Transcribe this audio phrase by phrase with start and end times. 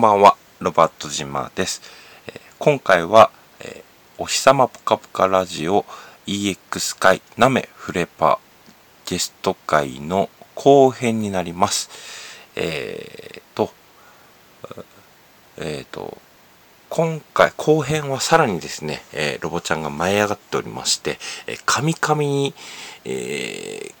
[0.00, 1.82] んばんは、ロバート島です。
[2.26, 5.84] えー今回は、えーお日様ぽかぽかラジオ
[6.26, 8.38] EX 会なめフレパ
[9.04, 11.90] ゲスト会の後編になります。
[12.56, 13.74] えーと、
[15.58, 16.16] えーと、
[16.88, 22.54] 今回後編はさらにですね、えーロボちゃんが舞い上がっておりまして、えー、カミカミに、
[23.04, 23.99] えー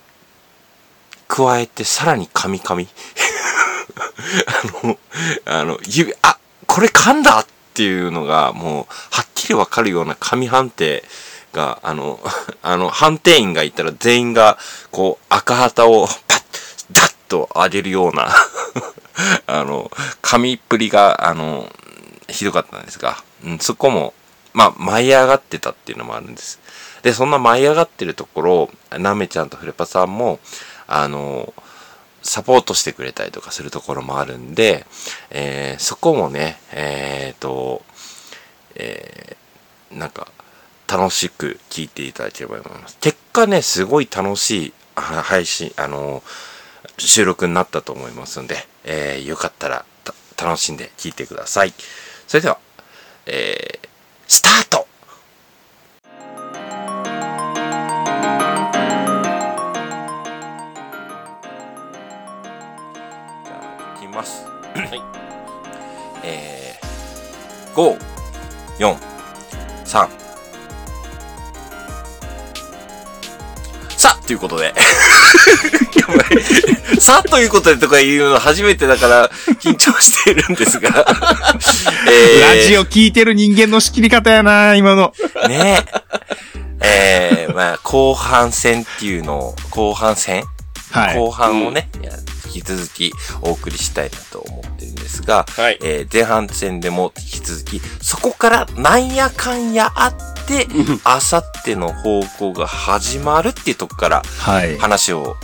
[1.30, 2.88] 加えてさらにカミカミ。
[4.82, 4.98] あの、
[5.44, 11.04] あの、指、あ、これ噛んだっていうのが、もう、はっきりわかるような紙判定
[11.52, 12.18] が、あの、
[12.62, 14.58] あの、判定員がいたら全員が、
[14.90, 16.42] こう、赤旗をパッ、
[16.90, 18.34] ダッと上げるような、
[19.46, 19.88] あの、
[20.22, 21.70] 紙っぷりが、あの、
[22.28, 24.14] ひどかったんですが、うん、そこも、
[24.52, 26.58] まあ、舞い上がってたっていうのもあるんです。
[27.02, 30.40] で、そんな舞い上がってるところを、なめちゃんとフレパさんも、
[30.90, 31.54] あの、
[32.22, 34.84] サポートしてくれたりとかするところもあるんで、
[35.30, 37.82] えーそこもね、えっ、と、
[38.74, 40.28] えーなんか、
[40.86, 42.98] 楽しく聞いていただければと思います。
[43.00, 46.22] 結果ね、すごい楽しい 配信、あの、
[46.98, 49.84] 収録になったと思いますので、えーよかったら
[50.36, 51.72] 楽しんで聞いてください。
[52.26, 52.58] それでは、
[53.26, 53.88] えー
[54.28, 54.86] スタート
[67.74, 67.98] 5、
[68.78, 68.96] 4、
[69.84, 70.08] 3。
[73.96, 74.72] さあということで。
[76.98, 80.88] さあということでとか言うの初めてだから緊張しているんですが。
[82.08, 85.12] えラジオ聞いてる人間の仕切り方やな、今の。
[85.48, 85.84] ね
[86.82, 87.42] え。
[87.42, 90.44] えー、まあ、後半戦っていうのを、後半戦？
[90.92, 91.16] はい。
[91.16, 92.12] 後半をね、いや
[92.54, 100.66] 引き続きお送りしたいなと思ってるんですが、はいえー前半戦でも引き続き、そこからなんやかんやあって、
[101.04, 104.76] あさっての方向が始まるっていうとこからはい。
[104.78, 105.36] 話を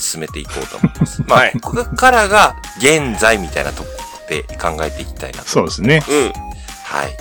[0.00, 1.22] 進めていこうと思います。
[1.28, 3.88] まあ、はいここからが現在みたいなとこ
[4.28, 5.48] で考えていきたいなと。
[5.48, 6.02] そうですね。
[6.08, 6.32] うん。
[6.84, 7.16] はい。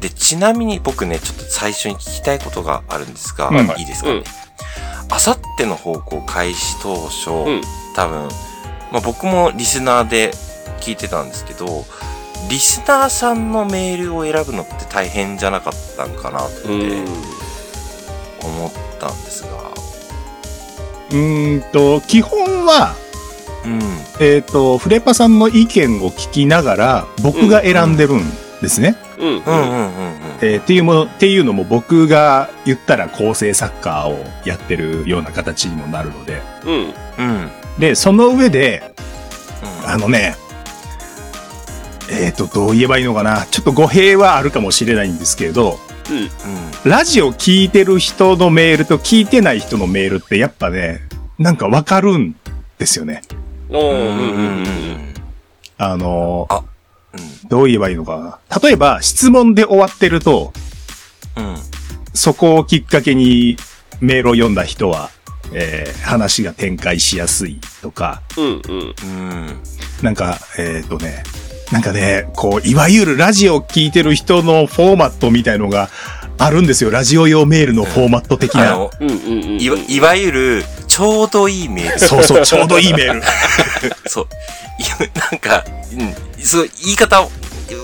[0.00, 4.22] で、ちなみに僕ね、ちょっと最初に聞きたいことがあるんですが、はいはいいいですかね？
[5.10, 7.60] あさっての方向開始当初、うん
[7.94, 8.28] 多分、
[8.92, 10.30] まあ、僕もリスナーで
[10.80, 11.86] 聞いてたんですけど、
[12.50, 17.04] リスナーさんのメールを選ぶのって大変じゃなかったんかなってうん。
[18.44, 19.48] 思ったんですが、
[21.10, 22.94] うーんと、基本は、
[23.64, 23.80] うん。
[24.20, 28.96] えっ、と、フレパさんの意見を聞きながら、僕が選んでるんですね。
[29.18, 29.28] うん。
[29.28, 29.90] うんうんうんうん。
[30.42, 36.42] えーっていうもの、っていうのも僕が言ったら構成サッカーをやってるような形にもなるので。
[36.64, 36.72] うん。
[36.72, 36.92] うん。
[37.18, 37.50] うん。
[37.78, 38.92] で、その上で、
[39.82, 40.34] うんあのね、
[42.10, 43.46] えっ、と、どう言えばいいのかな。
[43.46, 45.78] ちょっと語弊はあるかもしれないんですけれど、
[46.10, 46.16] うん。
[46.18, 46.28] うん。
[46.90, 51.00] ラジオ聞いてる人のメールと聞いてない人のメールってやっぱね、
[51.38, 52.34] なんかわかるん
[52.78, 53.22] ですよね。
[53.70, 54.68] うんうんうんう
[55.02, 55.14] ん
[55.78, 56.64] あのーあ
[57.18, 57.48] うん。
[57.48, 58.58] どう言えばいいのかな。
[58.62, 60.52] 例えば、質問で終わってると、
[61.36, 61.56] うん。
[62.14, 63.56] そこをきっかけに
[64.00, 65.10] メールを読んだ人は、
[65.52, 68.44] えー話が展開しやすいとか、うん。
[68.44, 68.94] うん。
[69.02, 69.62] うん。
[70.02, 71.22] なんか、えっ、とね、
[71.72, 75.88] なんかね、こう、いわゆるラジオ聞いてる人のフォーマットみたいのが
[76.38, 76.90] あるんですよ。
[76.90, 78.74] ラジオ用メールのフォーマット的な。
[78.74, 79.10] あの、うん。
[79.10, 79.12] う
[79.56, 79.60] ん。
[79.60, 80.64] いわいわゆる、
[80.96, 81.98] ちょうどいいメール。
[81.98, 83.22] そうそう、ちょうどいいメール。
[84.08, 84.28] そう。
[84.78, 85.62] いやなんか、
[85.92, 87.20] うん、すごい、言い方、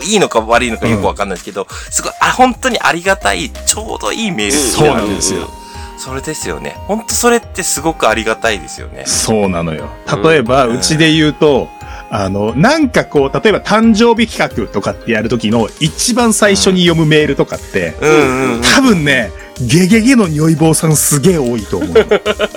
[0.06, 4.52] いいのか悪いのかよくわかんないですけど、すごい、あ、本当にありがたい、ちょうどいいメール。
[4.52, 5.50] そうなんですよ。
[5.98, 6.74] それですよね。
[6.88, 9.04] 本当それってすごくありがたいですよね。
[9.04, 9.90] そうなのよ。
[10.24, 11.68] 例えば、うんうちで言うと、
[12.14, 18.62] あの、なんかこう、例えば誕生日企画とかってやるときの一番最初に読むメールとかって、うんうんうん。
[18.62, 19.32] 多分ね、
[19.66, 21.90] ゲゲゲの如意棒さんすげえ多いと思う。
[21.90, 22.04] うんうん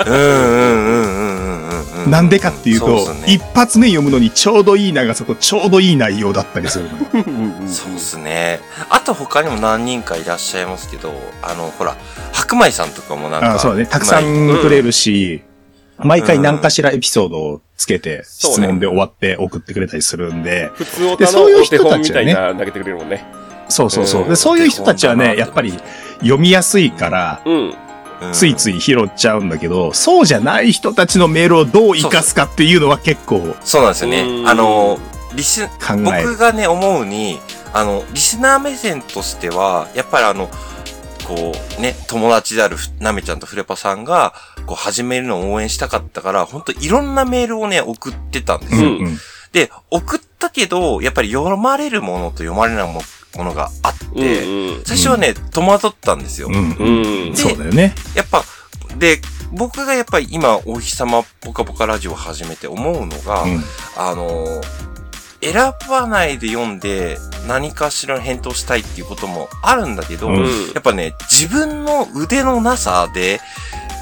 [0.07, 2.11] うんうんうんうん。
[2.11, 6.91] なんでかっていうと、ね一発目読むのにちょうどいい長さとちょうどいい内容だったりするの。
[7.13, 7.69] うん。
[7.69, 8.59] そうですね。
[8.89, 11.95] あと他にも何人かいらっしゃいますけど、あの、ほら、
[12.33, 13.55] 白米さんとかもなんか。
[13.55, 13.85] あそうだね。
[13.85, 14.23] たくさん
[14.61, 15.43] くれるし、
[15.97, 23.25] 毎回何かしらエピソードをつけて、質問で終わって送ってくれたりするんで、普通おでそういう人た本みたいちはねな投げてくれるもんね。
[23.69, 24.25] そうそうそうう。
[24.25, 25.73] んで、そういう人たちはね、やっぱり
[26.19, 27.53] 読みやすいから、うん。
[27.53, 27.75] うん
[28.31, 34.43] ついつい拾っちゃうんだけど、そうじゃない人たちのメールをどう活かすかっていうのは結構そうなんですよねう。
[34.43, 34.97] んあの、
[35.35, 36.29] リス、考える。
[36.29, 37.39] 僕がね、思うに、
[37.73, 40.49] あの、リスナー目線としては、やっぱりあの、
[41.27, 44.33] こう、ね、友達であるふなめちゃんとフレパさんが、
[44.65, 48.79] こう、始めるのを応援したかったから、本当いろんなメールをね、送ってたんですよ。
[48.81, 49.17] うんうん。
[49.51, 53.01] で、送っったけど、やっぱり読まれるものと読まれないも
[53.43, 56.49] のがあって、うん最初はね、戸惑ったんですよ。
[56.49, 56.71] うん。
[57.27, 57.35] うん。
[57.35, 57.95] そうだよね。
[58.15, 58.43] やっぱ、
[58.97, 59.19] で、
[59.51, 63.63] 僕がやっぱり今、お日様ぽかぽかラジオを始めて思うのが、うん。
[63.97, 64.85] あのー
[65.51, 70.35] 選ばないで読んで何かしらの返答したいっていうこともあるんだけど、うん。
[70.73, 73.39] やっぱね、自分の腕のなさで、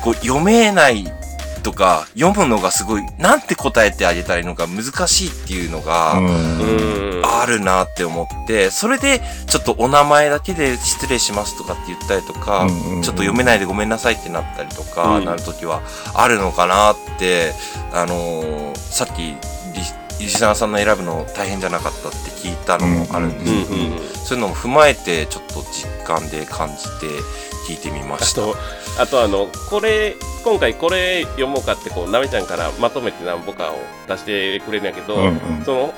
[0.03, 1.05] こう、読めない
[1.61, 6.19] とか、読むのがすごい、なんて答えてあげたらいいのか難しいっていうのが。
[7.25, 15.25] あるなって思って、それで、ちょっとお名前だけで失礼しますとかって言ったりとか、ちょっと読めないでごめんなさいってなったりとか、うん。
[15.25, 15.81] なるときは
[16.13, 17.53] あるのかなって、
[17.93, 18.63] あのー
[18.93, 19.35] さっき
[20.23, 23.63] リ、リスナーさんの選ぶの大変じゃなかったって聞いたのもあるんですうん。
[23.65, 23.99] けど、うん。
[23.99, 27.07] そういうのも踏まえて、ちょっと実感で感じて
[27.67, 28.41] 聞いてみました。
[29.01, 33.77] あと、あの、これ、今回これ読もうかって、こう、なめちゃんからまとめて何ぼかを
[34.07, 35.29] 出してくれるんやけど、うんう
[35.61, 35.93] んその、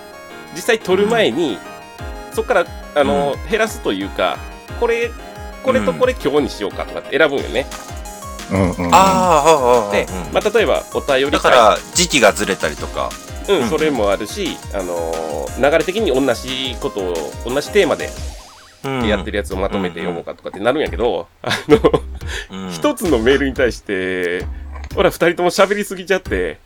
[0.56, 1.58] 実際取る前に、
[2.34, 4.38] そこから、あの、減らすというか、
[4.80, 5.12] これ、
[5.64, 7.66] これとこれ今日にしようかとかって選ぶんよね。
[8.52, 8.94] うんうん。
[8.94, 13.10] ああ、ああ、で、うんまあ、例えば、お便り会だから、時期がずれたりとか、
[13.48, 17.14] うん、うんそれもあるし、あのー流れ的に同じことを、
[17.46, 18.10] 同じテーマで
[18.84, 21.80] うんやってるやつをまとめて読もうかとかってなるんやけど、あの、
[22.52, 24.46] うん一つのメールに対して、
[24.96, 26.60] ほら、二人とも喋りすぎちゃって、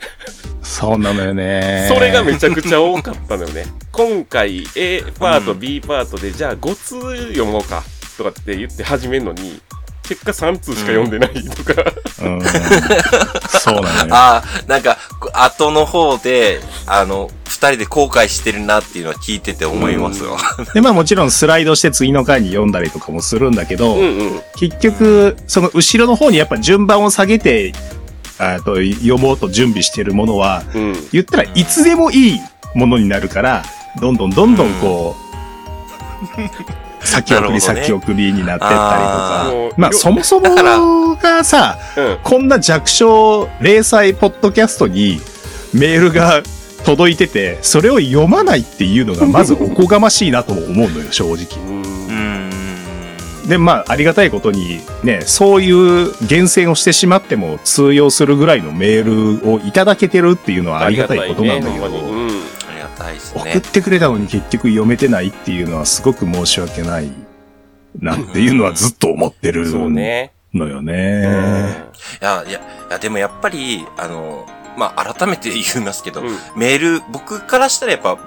[0.64, 1.88] そうなのよね。
[1.88, 3.66] それがめちゃくちゃ多かったのよね。
[3.92, 7.84] 今回 A パート、うん B パートで、じゃあ5通読もうか、
[8.18, 9.62] とかって言って始めるのに、
[10.10, 11.84] 結果3通しか読んでないとか、
[12.24, 12.42] うん。
[13.48, 14.16] そうなのよ。
[14.16, 14.98] ああ、なんか、
[15.34, 20.36] 後の方で、あの、二人で後悔してるなっていうのは聞いてて思いますよ。
[20.74, 24.42] で、まあもちろんスライドして次の回に読んだりとかもするんだけど、うんうん。
[24.58, 27.74] 結局、その後ろの方にやっぱ順番を下げて、
[28.40, 31.08] あと読もうと準備してるものは、うん。
[31.12, 32.40] 言ったらいつでもいい
[32.74, 33.64] ものになるから、
[34.02, 35.30] どんどんどんどんこう、
[37.02, 39.74] 先送り先送りになってったりとあかー。
[39.78, 42.18] まあそもそもがさ、うん。
[42.24, 45.20] こんな弱小零細ポッドキャストに
[45.74, 46.42] メールが
[46.86, 51.80] 届いてて、それを読まないっていうのがまずおこがましいなとも思うのよ、正直。
[53.50, 61.90] で、まあ、ありがたいことに、ね、そういう厳選をしてしまっても通用するぐらいのメールをいただけてるっていうのはありがたいことなんだけど、
[63.00, 63.62] たいです送っね。
[63.62, 67.10] てくれたのに結局読めてないっていうのはすごく申し訳ない
[68.00, 70.32] なっていうのはずっと思ってるそうのね。
[70.54, 71.22] よね。
[72.22, 74.46] いや、いや、いや、でもやっぱり、あの、
[74.78, 76.28] まあ、改めて言いますけど、うん。
[76.56, 78.18] メール、僕からしたらやっぱ、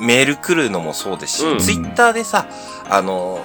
[0.00, 2.46] メール来るのもそうですし、うんツイッターでさ、
[2.88, 3.40] あの、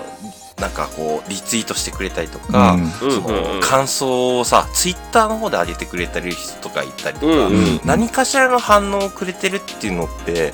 [0.59, 10.53] なんかこう、リツイートしてくれたりとか、うんうんその、感想をさ、ツイッターの方で上げてくれたり人とかいたりとか、うんうん何かしらの反応をくれてるっていうのって、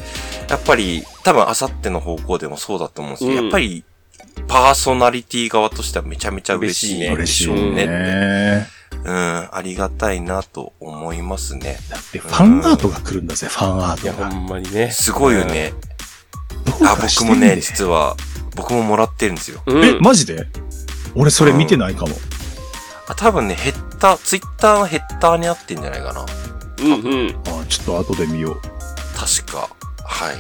[0.50, 3.84] やっぱり、多分、あさっての方向でもそうだと思うし、うんやっぱり、
[4.48, 7.08] パーソナリティ側としてはめちゃめちゃ嬉しいね。
[7.08, 7.86] 嬉しいね。
[7.86, 8.68] ね。
[9.04, 11.78] うん、ありがたいなと思いますね。
[11.90, 14.32] だってファンアートが来るんだぜ、ファンアーいや、トが。
[14.32, 14.92] ほんまにね。
[14.92, 15.74] すごいよね。
[16.66, 18.16] どうあ、僕もね、んで実は、
[18.60, 19.62] 僕ももらってるんですよ。
[19.66, 19.86] うん。
[19.86, 20.48] え、マジで？
[21.16, 22.16] 俺それ見てないかも。
[23.08, 26.26] あ多分ね、ヘッダー、ツイッターのヘッダーにあってんじゃないかな。
[26.82, 26.96] うんう
[27.26, 27.36] ん。
[27.48, 28.56] あちょっと後で見よう。
[29.18, 29.70] 確か。
[30.04, 30.36] はい。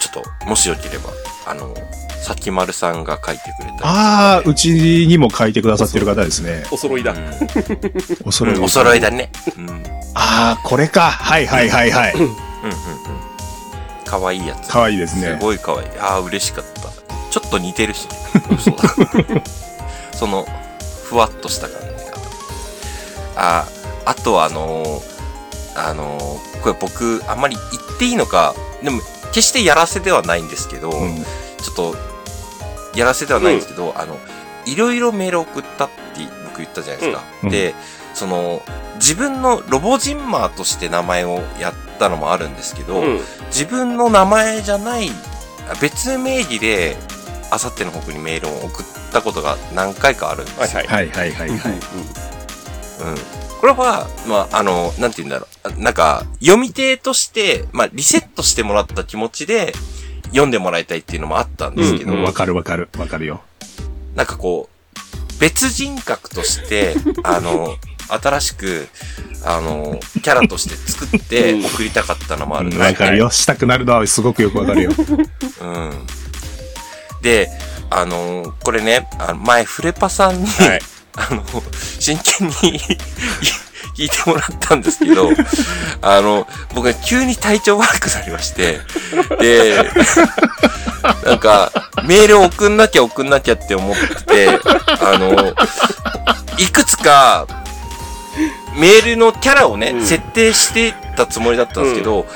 [0.00, 1.10] ちょっと、もしよければ、
[1.46, 1.74] あの、
[2.24, 6.64] さきまるさんが書いてくれたねああ、うちにも書いてくださってる方ですね。
[6.70, 7.12] お揃いだ。
[7.12, 7.30] うん。
[8.24, 9.30] おそろいお揃いだね。
[9.56, 9.68] うん。
[9.68, 9.82] うんうん
[10.14, 11.10] ああ、これか。
[11.10, 12.14] はいはいはいはい。
[14.16, 14.20] うん。
[14.20, 14.68] かわいいやつ。
[14.68, 15.44] かわいいですねす。
[15.44, 15.88] ごいかわいい。
[15.98, 16.82] ああ、嬉しかった。
[17.30, 18.06] ちょっと似てるし、
[18.62, 19.42] そうだ。
[20.14, 20.46] その、
[21.04, 22.12] ふわっとした感じが。
[23.36, 23.66] あ
[24.04, 25.02] あ、あとあのー
[25.74, 29.00] あのーこれ僕、あんまり言っていいのか、でも、
[29.32, 31.24] 決してやらせではないんですけど、うん
[31.62, 31.96] ちょっと、
[32.94, 34.18] やらせではないんですけど、あの、
[34.66, 37.22] いろいろメール送ったって僕言ったじゃないですか。
[37.44, 37.74] うんで、
[38.14, 38.62] その、
[38.96, 43.20] 自分のロボジンマーとして名前をやったのもあるんですけど、うん。
[43.46, 45.10] 自分の名前じゃない、
[45.70, 46.96] あ別名義で、
[47.50, 50.78] あさっての北にメールを送ったことが何回かあるんですよ。
[50.78, 51.08] はいはい。
[51.08, 51.72] はいはいはいはい。
[51.72, 51.78] うん。
[53.60, 55.68] これは、まあ、あの、なんて言うんだろう。
[55.68, 59.72] あなんか、読み手として、まあ、リセットしてもらった気持ちで、
[60.30, 63.42] 読んでもらいたいっていうのもあったんですけど、うんわかるわかるわかるよ。
[64.14, 67.76] なんかこう、別人格として、あの、
[68.14, 68.88] 新しく、
[69.44, 73.30] あの、キャラとして作ってうん送りたかったのもあるんうんですわかるよ。
[73.30, 74.90] したくなるのはすごくよくわかるよ。
[75.60, 76.06] うん。
[77.22, 77.48] で、
[77.90, 80.80] あのこれね、あの前、フレパさんに、はい。
[81.14, 81.44] あの、
[81.98, 82.52] 真剣に
[83.96, 85.30] 聞いてもらったんですけど、
[86.00, 88.80] あの、僕は急に体調悪くなりまして、
[89.38, 89.90] で、
[91.24, 91.70] なんか、
[92.04, 94.48] メールを送んなきゃ送んなきゃって思ってて、
[95.00, 95.54] あの、
[96.56, 97.46] いくつか、
[98.76, 100.02] メールのキャラをね、うん。
[100.02, 102.26] 設定してたつもりだったんですけど、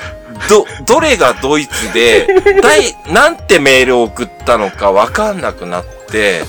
[0.49, 2.27] ど、どれがドイツで、
[2.63, 6.45] だい、なんてメールを送ったのかわかんなくなって、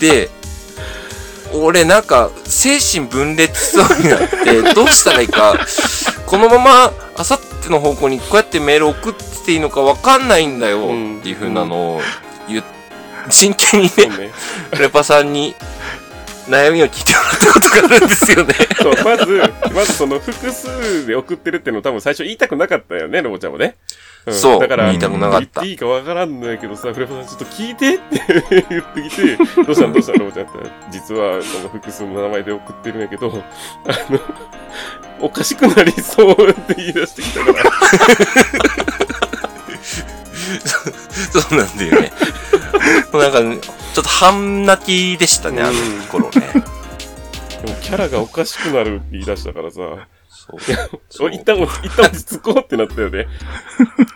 [0.00, 0.30] で、
[1.52, 5.54] 俺なんか精神分裂しそうになって、 どうしたらいいか、
[6.26, 9.14] このまま、あさっての方向にこうやってメール送っ
[9.44, 12.02] ていいのかわかんないんだよ、うんっていう風なのを
[12.48, 12.64] 言っ、
[13.30, 14.32] 真剣にね、ね。
[14.78, 15.54] レパさんに
[16.48, 18.54] 悩みを聞いてもらったことがあるんですよね。
[18.80, 19.42] そう、まず、
[19.74, 23.76] まずその複数で送ってるっていうのを多分最初言いたくなかったよね、ロボちゃんもね。
[24.30, 28.20] んそうだから、言いたくなかった言っていいかわからんのやけどさ、フレパさんちょっと聞いてって
[28.70, 29.94] 言ってきて、 どうしたの？
[29.94, 30.18] どうしたの？
[30.18, 30.58] ロボちゃんって
[30.90, 33.42] 実はその複数の名前で送ってるんやけど、
[33.86, 34.20] あの、
[35.20, 37.62] おかしくなりそうって言い出してきたから、
[41.32, 42.12] そうなんだよね。
[43.12, 45.72] なんか、ね、ちょっと半泣きでしたね、あの
[46.10, 46.40] 頃ね。
[47.62, 49.76] でもキャラがおかしくなるって言い出したからさ、
[50.28, 50.60] そう。
[51.08, 51.66] そうお一旦、一
[51.96, 53.26] 旦落ち着こうってなったよね。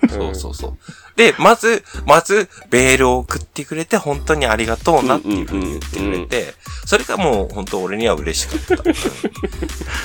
[0.09, 0.79] そうそうそう。
[1.17, 8.83] で、まず、まず、メールを送ってくれて、本当にありがとうなっていうふうに言ってくれて、それがもう本当俺には嬉しかった。
[8.89, 8.95] うん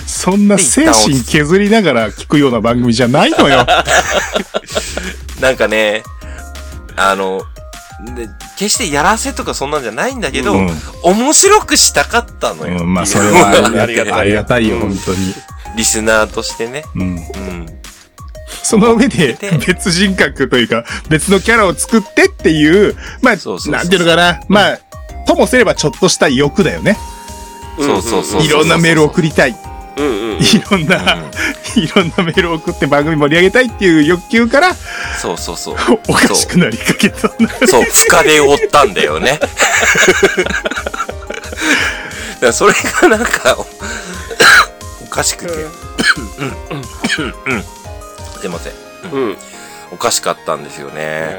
[0.08, 3.66] そんな精神削りながら聞くような番組じゃないのよ。
[5.40, 6.04] なんかね、
[6.96, 7.44] あの、
[8.16, 10.70] で決してやらせとかそんなんじゃないんだけど、うん
[11.04, 12.82] 面白くしたかったのよ。
[12.82, 15.34] うん、まあ、それはありがたいありがたいよ、うん本当に。
[15.78, 16.84] リスナーとしてね。
[16.96, 17.02] うん。
[17.02, 17.66] うん。
[18.64, 24.40] その上でで、別人格というか、別のキャラを作ってっていう、まあそうそうそう、なんていうのかな。
[24.48, 24.80] まあ、
[25.28, 26.98] ともすればちょっとした欲だよね。
[27.78, 29.56] そうそうそういろんなメールを送りたい。
[29.98, 30.40] うんうんうん。
[30.40, 31.18] いろんな、
[31.76, 34.74] いろんなメールを送って番組盛り上げたいっていう欲求から、
[35.22, 35.76] そうそうそう。
[36.08, 37.30] おかしくなりかけた。
[37.68, 39.40] そう、深手を負ったんだよね。
[42.42, 43.66] だそれがなんか、お
[45.06, 45.52] おかしくて。
[45.52, 45.58] す
[48.46, 48.74] いません。
[49.12, 49.22] うん。
[49.22, 49.38] うん。
[49.92, 50.64] おかしかったん。
[50.64, 51.36] ですよね。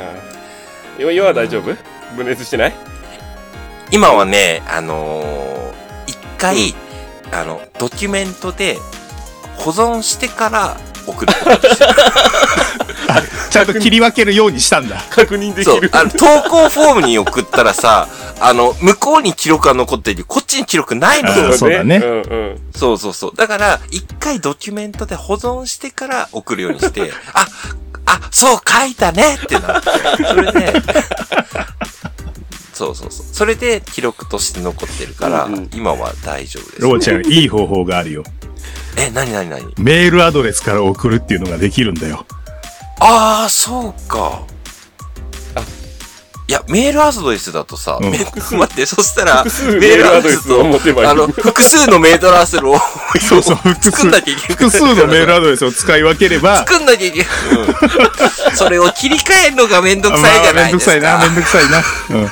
[0.98, 1.74] 今今は大丈夫
[2.16, 2.74] 分裂してない
[3.90, 6.74] 今はね、あのー一回、
[7.32, 8.78] あの、ドキュメントで
[9.56, 11.92] 保存してから送ることにしてる。
[13.50, 15.02] ちゃんと切り分けるようにしたんだ。
[15.10, 15.88] 確認できる。。
[15.90, 18.08] そうあの、投稿フォームに送ったらさ、
[18.40, 21.56] あの、 向こうに記録が残ってるこっちに記録ないのよあ。
[21.56, 22.60] そうだねうんうん。
[22.74, 23.32] そうそうそう。
[23.34, 27.46] だから、一回ドキュメントで保存してから送るようにして、 あ、
[28.06, 29.90] あ、そう書いたねってなって。
[30.28, 30.82] それで、
[32.76, 33.26] そうそうそう。
[33.32, 36.82] それで記録として残ってるから、うんうん今は大丈夫です。
[36.82, 38.22] ロボちゃん、 いい方法があるよ。
[38.98, 42.26] え、なになになにメールアドレスから送るっていうのができるんだよ。
[43.00, 44.42] ああ、そうか。
[46.68, 48.18] メールアドレスだとさ、うんメ
[48.52, 52.80] 待って、そしたら、メールアドレスを持てばいいあの、複数のメールアドレスを
[53.28, 54.56] そうそう、作んなきゃいけない。
[54.56, 57.28] 複数のメールアドレスを使い分ければ、 作んなきゃいけない。
[57.28, 57.76] うん
[58.54, 60.92] それを切り替えるのがめんどくさいじゃないですか。
[60.92, 61.84] めんどくさいな、めんどくさいな。
[62.10, 62.24] うん。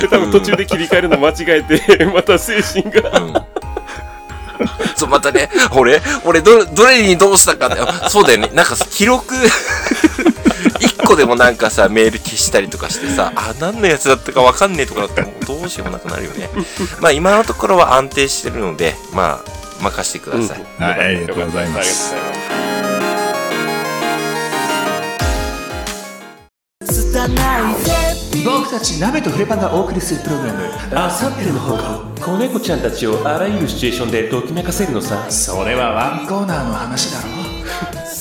[0.00, 3.18] で多分途中で切り替えるの間違えて、また精神が。
[3.18, 3.34] うん
[4.96, 8.50] そう、またね、俺、俺、ど、どれにどうしたかって、そうだよね。
[8.54, 10.13] なんか、記録、一
[11.04, 16.50] 個でもなんかさ、メール消したりとかしてさ、 あ、何のやつだったかわかんねえとかだって、もうどうしようもなくなるよね。
[17.00, 19.50] まあ、今のところは安定してるので、まあ、
[19.82, 20.64] 任してください。
[20.82, 22.26] はいありがとうございますあり
[26.88, 28.24] がとうございます。
[28.44, 31.78] 僕たち鍋とフレパンがお送りするプログラム「あさっての方
[32.18, 37.43] 向子猫ちゃんたちをあらゆるシチュエーションでときめかせるのさ」それはワンコーナーの話だろ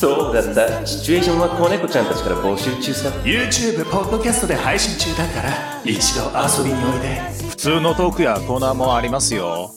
[0.03, 9.71] そうだったシチュエーションは子猫ちゃんたちから募集中さ YouTube、ポッドキャストで配信中だから一度遊びにおいで普通のトークやコーナーもありますよ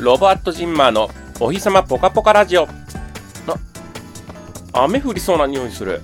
[0.00, 2.66] ロバート・ジンマーのお日様ポカポカラジオ。
[4.72, 6.02] あ、雨降りそうな匂いする。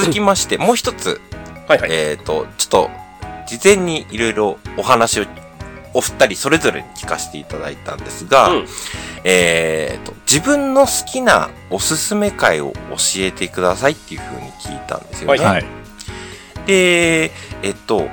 [0.00, 1.20] 続きまして、もう一つ、
[1.68, 1.90] はいはい。
[1.92, 2.90] えっ、と、ちょっと、
[3.46, 5.26] 事前にいろいろお話を、
[5.92, 8.66] お二人それぞれに聞かせていただいたんですが、うん
[9.24, 15.38] えっ、と、自分の好きなおすすめ会を教えてくださいっていうふうに聞いたんですよね。
[15.38, 15.64] ははい。
[16.66, 17.30] で、
[17.62, 18.08] えっと、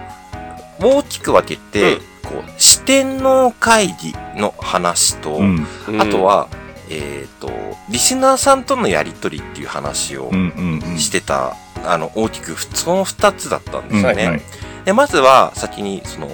[0.80, 5.68] 大きく分けて、うんこう、四天王会議の話と、うん。
[5.88, 6.48] うんあと、は、
[6.90, 7.52] えっ、と、
[7.90, 10.98] リスナーさんとのやりとりっていう話をうんうんうん。
[10.98, 14.16] してた、あの、大きく、その二つだったんですよね。
[14.16, 14.42] はいはい
[14.86, 16.30] で、まずは、先に、その、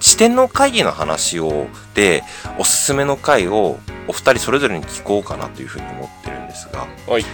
[0.00, 2.22] 四天王会議の話を、で、
[2.58, 7.24] おすすめの回を、お二人それぞれに聞こうかなというふうに思ってるんですが、はい。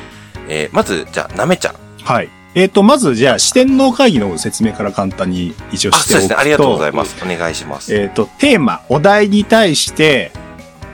[0.49, 1.75] えーまず、じゃあ、なめちゃん。
[2.05, 2.29] はい。
[2.55, 6.19] えっ、と、まず、じゃあ、四天王会議の説明から簡単に一応あ、しておくと。
[6.19, 6.37] そうですね。
[6.37, 7.17] ありがとうございます。
[7.23, 7.95] お願いします。
[7.95, 10.33] えっ、と、テーマ、お題に対して、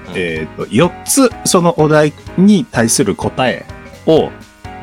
[0.08, 3.66] うんえっ、と、4つ、そのお題に対する答え
[4.06, 4.30] を、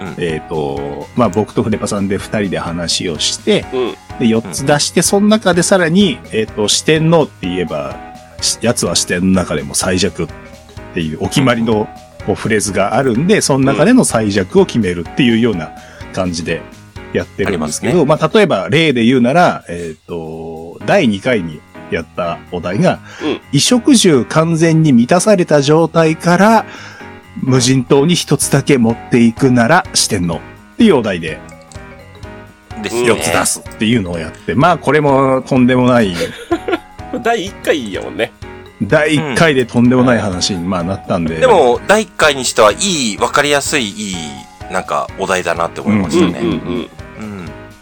[0.01, 0.15] うん。
[0.17, 3.91] えっ、と、まあ、僕とフレパさんで2人で話をして、うん。
[4.19, 7.95] で、4つ出して、その中でさらに、えっ、と、四天王って言えば、
[8.41, 10.27] し奴は四天の中でも最弱っ
[10.93, 11.87] ていうお決まりの
[12.25, 15.71] こうフレーズがあるんで、その中での最弱を決めるっていうような
[16.13, 16.61] 感じで
[17.13, 21.61] やってるんですけあど、まあ、例えば例で言うなら、えっ、と、第2回に
[21.91, 23.37] やったお題が、うん。
[23.37, 26.65] 衣食住完全に満たされた状態から、
[27.41, 30.39] 無人島に一つだけ持っていくなら四天王っ
[30.77, 31.39] ていうお題で
[32.81, 33.11] ですね。
[33.11, 36.13] 4つ出すっていうのをやって、まあこれもとんでもない、
[37.23, 38.31] 第1回やもんね。
[38.81, 41.37] 第1回でとんでもない話にまあなったんで。
[41.37, 42.75] で、も、第1回にしては、い
[43.13, 44.15] い、わかりやすい、いい、
[44.71, 46.39] なんか、お題だなって思いましたね。
[46.39, 46.59] うんうんうん。
[46.59, 46.89] うん。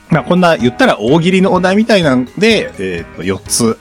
[0.09, 3.77] まあこんな言ったら大喜利のお題みたいなんで、えっ、と4つ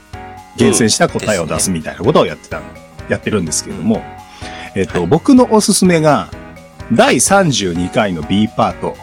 [0.57, 2.61] 厳選した答えを出すみたいなことをやってた、
[3.07, 4.03] やってるんですけれども、
[4.75, 6.29] えっ、と、はい僕のおすすめが、
[6.93, 8.95] 第32回の B パート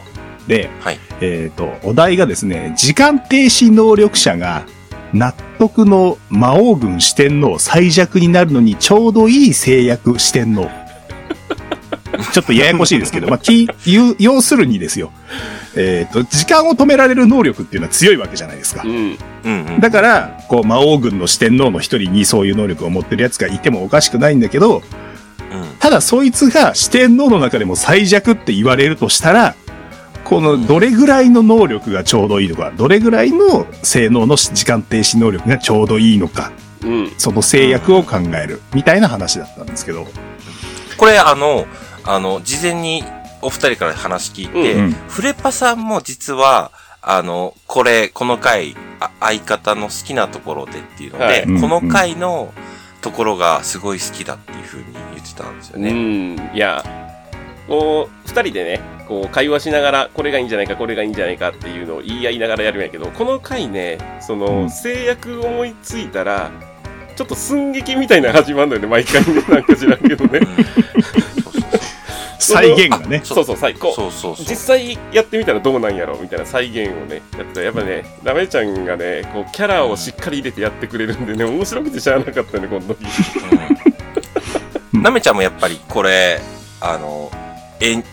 [0.46, 0.98] で、はい。
[1.20, 4.66] えっ、と、お題がですね、時間停止能力者が
[5.12, 10.70] 納得の魔王軍四天王最弱になるのにちょうどいい制約四天王。
[12.32, 15.12] ちょっとややこしいですけど、まあ、き、要要するにですよ。
[15.74, 18.88] えっ、と、時間を止められる能力っていうのは強いわけじゃないですかう。
[18.88, 18.90] ん。
[18.90, 19.80] うんうん。
[19.80, 24.82] だから、こう、魔王軍の四天王の一人にそういう能力を持ってるやつがいてもおかしくないんだけど、うん。
[25.78, 29.54] ただそいつが四天王の中でも最弱って言われるとしたら、
[30.24, 37.12] このどれぐらいの能力がちょうどいいのか、どれぐらいの性能の時間停止能力がちょうどいいのか、うん。
[37.18, 40.06] その制約を考える、みたいな話だったんですけど。
[40.96, 41.66] これ、あの、
[42.04, 43.04] あの、事前に
[43.40, 44.92] お二人から話聞いて、うん。
[45.08, 46.70] フレパさんも実は、
[47.02, 51.42] あの、これ、この回、あ相方の好きなところでっていうので、はい。
[51.42, 51.60] うん。
[51.60, 52.52] この回の
[53.02, 55.92] ところがすごい好きだっていう風に言ってたんですようね。
[55.92, 56.36] ん。
[56.54, 56.82] いや、
[57.68, 66.50] こう、二人でね、こう、会話しながら、これがいいんじゃないか、これがいいんじゃないかっていうのを言い合いながらやるんやけど、この回ね、その、うん制約思いついたら、
[67.16, 70.40] ちょっと寸劇みたいなの始まるのよね、毎回ね、なんか知らんけどね。
[72.42, 73.20] 再現がね。
[73.24, 73.92] そうそう、最高。
[73.94, 74.46] そうそうそう。
[74.46, 82.98] 実際やってみたらどうなんやろみたいな再現をね、やってたらやっぱね、ラメちゃんがね、こう、キャラをしっかり入れてやってくれるんでね、面白くてしゃあなかったね、この時。
[83.00, 83.83] うん
[85.02, 86.40] なめちゃんもやっぱりこれ、
[86.81, 87.31] あの、
[87.81, 88.05] 演、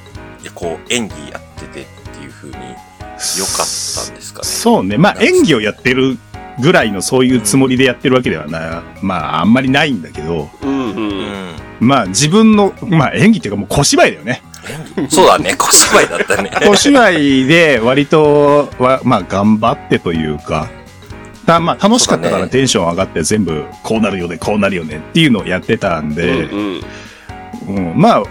[0.55, 1.85] こう、演技やっててっ
[2.17, 3.67] ていう風に良かっ
[4.05, 4.47] たんですかね。
[4.47, 4.97] そうね。
[4.97, 6.17] まあ演技をやってる
[6.59, 10.73] ぐらいのそういうつもりでやってるわけではな、まああんまりないんだけど、うんう。
[10.73, 11.68] うんん。
[11.79, 14.41] まあ自分の、まあ演技っていうかもう小芝居だよね。
[15.09, 16.51] そうだね、小芝居だったね。
[16.65, 20.67] 小芝居で割とは、まあ頑張ってというか、
[21.45, 26.81] だまあ楽しかったからテンション上がって全部こうなるよね、こうなるよねっていうのをやってたんで、うん
[27.67, 28.23] うんまあ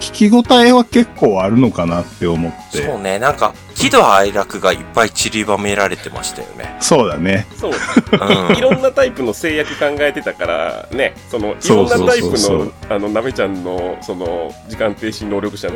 [0.00, 2.82] 聞き応えは結構あるのかなって思って。
[2.82, 6.74] そうね、なんか、喜怒哀楽がいっぱい散りばめられてましたよね。
[6.80, 7.46] そうだね。
[7.54, 7.72] そう。
[7.72, 15.74] うんいろんなタイプの制約考えてたから、ね、その、いろんなタイプの、あの、なめちゃんの、その、時間停止能力者の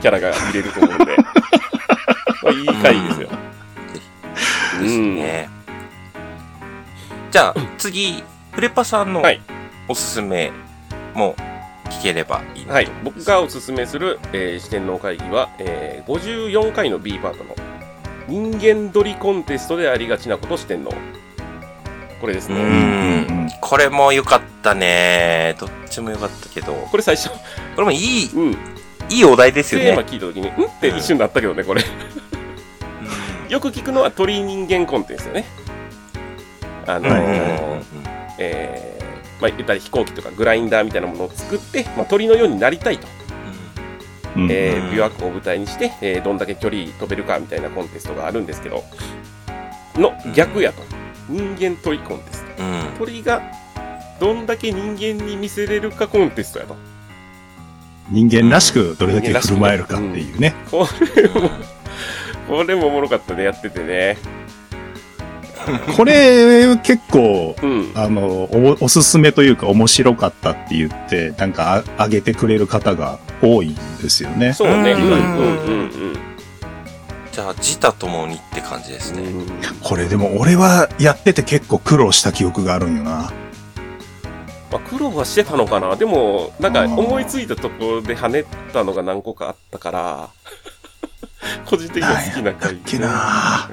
[0.00, 1.04] キャラが見れると思うんで、
[2.42, 3.28] まあ、いい回ですよ。
[4.80, 5.50] ですね。
[7.30, 9.40] じゃあ、次、フレパさんのはい
[9.86, 10.52] おすすめ
[11.14, 11.34] も
[11.90, 12.88] 聞ければいいなはい。
[13.04, 17.54] 僕がおすすめする、えー四天王会議は、えー54回の B パートの
[18.28, 20.90] 人間撮りコンテストでありがちなこと四天王。
[22.20, 23.20] これですうね。
[23.22, 23.48] ん。
[23.60, 25.56] これも良かったね。
[25.58, 27.36] どっちも良かったけど、これ最初、こ
[27.78, 28.52] れもいい、うん、
[29.08, 30.08] いいお題ですよテーマね。
[30.10, 30.64] 聞いたときに、うん？
[30.70, 31.82] って一瞬なったけどね、これ。
[33.48, 35.44] よく聞くのは鳥人間コンテですよね。
[36.86, 37.18] あのーは
[37.80, 37.82] い
[38.38, 38.89] えー
[39.40, 43.06] まあ、言ったら飛行機とかグラインダーみたいなものを作って、まあ、鳥のようになりたいと、
[44.36, 48.84] うんえ琵琶湖を舞台にして、えーどんだけ距離飛べるかみたいなコンテストがあるんですけど、
[49.96, 50.82] の逆やと。
[51.28, 52.62] 人間鳥コンテスト。
[52.62, 52.72] うん。
[52.72, 53.42] うん鳥が
[54.20, 56.76] どんだけ人間に見せれるかコンテストやと。
[58.10, 60.54] 人間らしくどれだけ振る舞えるかっていうね。
[60.70, 61.50] これも、
[62.48, 64.18] これもおもろかったね、やっててね。
[65.96, 67.92] これ結構、うん。
[67.94, 74.52] あの、お、おすすめというか面白かったって言って、なんかあ、あげてくれる方が多いんですよね。
[74.52, 74.92] そうね。
[74.92, 75.90] ううんんうん
[77.32, 79.22] じゃあ、自他ともにって感じですね。
[79.22, 79.46] うんうん。
[79.82, 83.32] これでも俺はやってて結構苦労した記憶があるんよな。
[84.70, 85.96] まあ、苦労はしてたのかな。
[85.96, 90.28] でも、なんか思いついたところで跳ねたのが何個かあったから、
[91.66, 92.80] 個人的には好きな回、ね。
[92.84, 93.70] けな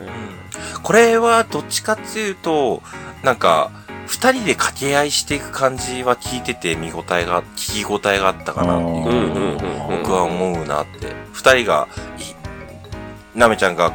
[0.82, 2.82] これはどっちかっていうと、
[3.24, 3.72] なんか、
[4.08, 9.58] 二人で掛け合いしていく感じは聞いてて見応えが、聞き応えがあったかなっていう
[9.90, 11.14] 僕は思うなって。
[11.34, 11.88] 二人が、
[12.18, 13.88] いなめちゃんが、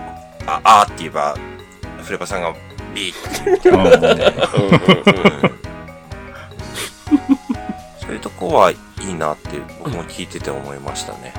[0.47, 1.35] あ、あーって言えば、
[2.03, 2.55] フレパさんが、
[2.95, 5.63] ビーってうんうんうんうん
[8.01, 8.77] そういうとこはい
[9.11, 11.33] いなって僕も聞いてて思いましたね。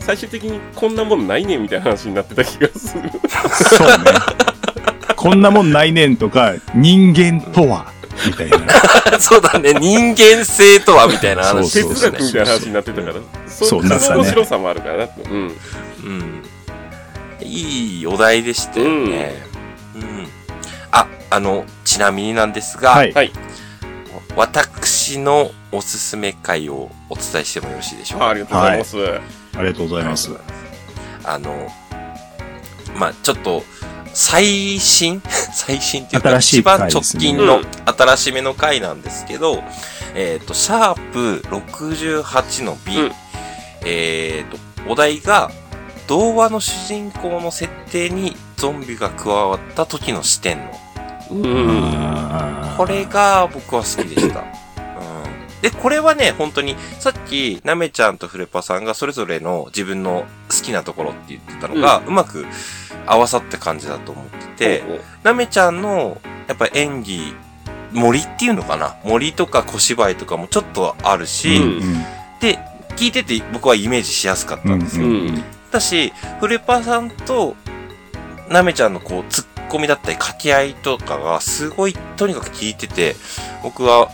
[0.00, 3.10] 最終的にこんなもんないねんみたいな話になってた気がする。
[3.50, 4.04] そうね。
[5.14, 7.92] こんなもんないねんとか、人間とは、
[8.26, 8.58] みたいな。
[9.20, 12.10] そうだね、人間性とはみたいな話そう哲ですね。
[12.12, 13.14] 学みたいな話になってたから、
[13.46, 15.22] そそううなんかね面白さもあるかなと。
[15.30, 15.56] うん。
[16.04, 16.42] うん。
[17.42, 19.42] いいお題でしたよね。
[19.94, 20.26] うん。
[20.92, 23.12] あ、あの、ちなみになんですが、はい。
[23.12, 23.32] はい。
[24.36, 28.26] 私のおすすめ回をお伝えしてもよろしいでしょうか？
[28.26, 28.96] あありがとうございます。
[28.98, 30.30] ありがとうございます。
[31.24, 31.72] あの、
[32.96, 33.64] まあ、ちょっと、
[34.12, 35.22] 最新？
[35.52, 39.62] 最新っていうか、一番直近の新しめの回なんですけど、
[40.14, 43.12] えっ、と、シャープ68の B、うん
[43.84, 44.58] えっ、と、
[44.90, 45.50] お題が、
[46.06, 50.80] 童話の主人公の設定にゾンビが加わった時の視点の。
[51.30, 52.76] うん。
[52.76, 54.40] これが僕は好きでした。
[54.40, 54.46] うん。
[55.62, 62.44] で、これはね、本当に、さっき、なめちゃんとフレパさんがそれぞれの自分の好きなところって言ってたのが、うまく
[63.06, 67.34] 合わさった感じだと思ってて、なめちゃんの、やっぱり演技、
[67.92, 68.96] 森っていうのかな？
[69.04, 72.04] 森とか小芝居とかもちょっとあるし、うん
[72.40, 72.58] で、
[72.96, 75.06] 聞いてて僕はイメージしやすかったんですよ。
[75.06, 75.44] うんうん。
[75.70, 77.56] だし、フレパさんと、
[78.48, 83.14] なめちゃんのこう、ツッコミだったり掛け合いとかが、すごい、とにかく聞いてて、
[83.62, 84.08] 僕は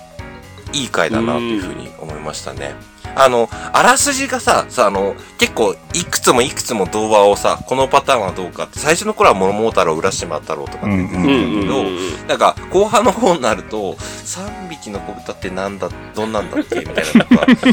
[0.73, 2.75] いい回だなというふうに思いましたね。
[3.17, 17.27] あの、あらすじがさ、さ、あの、結構、いくつもいくつも動画をさ、このパターンはどうかって、最初の頃は桃太郎、浦島太郎とかって言ってたうんだけど、んなんか、後半の方になると、3匹の子豚ってなんだ、どんなんだっけみたいな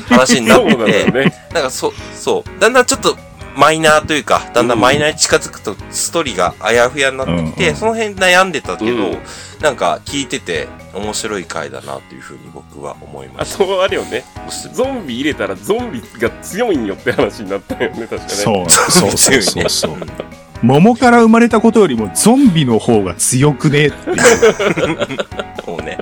[0.07, 0.77] 話になって よ、
[1.11, 1.33] ね。
[1.53, 2.59] なんかそ、そう。
[2.61, 3.17] だんだんちょっと
[3.55, 9.17] マイナーというか、だんだんマイナーに近づくとストーリーがあやふやになってきて、うんうんその辺悩んでたけど、うん
[9.61, 13.63] なんか聞いてて面白い回だなというふうに僕は思いまあした。
[13.63, 14.25] と、あれよね。
[14.73, 18.29] ゾンビ入れたらゾンビが強いんよって話になったよね、確かね。
[18.29, 20.03] そう、そうそうそうそううん。
[20.67, 24.17] 桃から生まれたことよりもゾンビの方が強くねっていう。
[25.65, 25.97] もうね。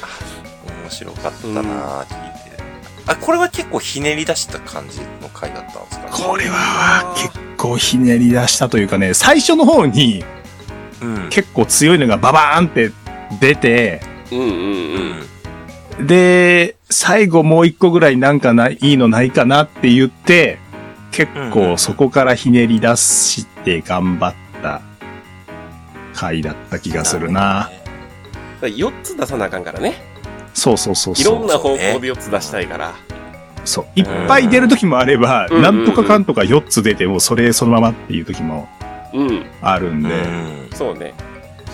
[0.00, 0.06] あ
[0.84, 2.33] 面白かったなぁ、聞いて。
[3.06, 6.10] あ、これは結構ひねり出した感じの回だったんですかね？
[6.12, 10.24] これは結構ひねり出したというかね、最初の方に
[11.02, 11.28] うん。
[11.28, 12.90] 結構強いのがババーンって
[13.40, 14.50] 出て、うんうんう
[15.98, 16.04] うん。
[16.04, 16.06] ん。
[16.06, 20.58] で、最後もう一個ぐらいなんかない、いいのないかなって言って、
[21.10, 24.80] 結構そこからひねり出して頑張った
[26.14, 27.70] 回だった気がするな。
[28.62, 30.13] 4つ出さなあかんからね。
[30.54, 31.38] そうそうそういそう。
[31.40, 32.94] ろんな方向で4つ出したいから。
[33.64, 33.86] そう。
[33.96, 38.68] いっぱい出る時もあれば、うんなんとかかんとか4つ出てもそれそのままっていう時も
[39.12, 39.46] うん。
[39.60, 40.08] あるんで。
[40.08, 40.68] うん。
[40.72, 41.14] そうね。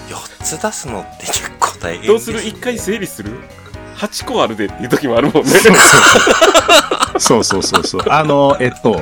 [0.08, 3.30] 4つ出すのって結構大変どうする ?1 回整理する
[3.96, 5.50] ?8 個あるでっていう時もあるもんね。
[7.18, 8.02] そうそうそうそう。
[8.08, 9.00] あの、えっと、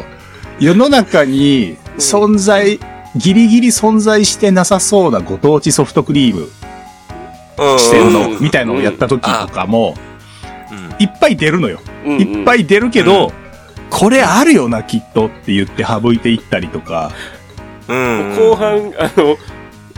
[0.58, 2.80] 世の中に存在、
[3.16, 6.48] ギリギリ存在してなさそうなご当地ソフトクリーム
[7.78, 9.94] してるの、うんみたいのをやった時とかも、
[10.70, 11.04] うん。
[11.04, 11.80] いっぱい出るのよ。
[12.04, 13.32] うんいっぱい出るけど、
[13.90, 17.12] これあるよな、きっとって言って省いていったりとか、
[17.88, 18.36] うん。
[18.36, 19.36] 後半、あの、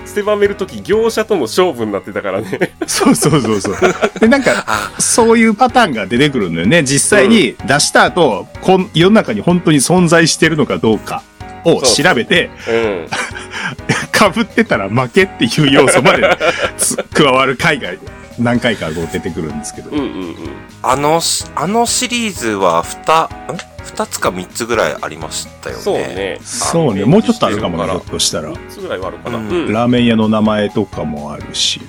[0.05, 2.73] 狭めるとき業者との勝負になってたからね。
[2.87, 3.75] そうそうそうそう。
[4.19, 6.83] で、なんか、 あ、そういうパターンが出てくるんだよね。
[6.83, 11.23] 実際に出した後、こん世の中に本当に存在してるのかどうか
[11.65, 13.09] を調べて、うん。
[14.35, 16.29] 被ってたら負けっていう要素まで
[16.77, 17.91] つ加わる回が
[18.39, 19.91] 何回かこう出てくるんですけど。
[19.91, 20.37] うんうんうん。
[20.83, 25.83] あのし、あのシリーズは二、ん二つか三つぐらいありましたよね。
[25.83, 26.39] そうね。
[26.43, 27.05] そうね。
[27.05, 28.51] もうちょっとあるかもな、ひょっとしたら。
[28.51, 29.39] 3つぐらいはあるかな。
[29.39, 29.73] ううんん。
[29.73, 31.81] ラーメン屋の名前とかもあるし。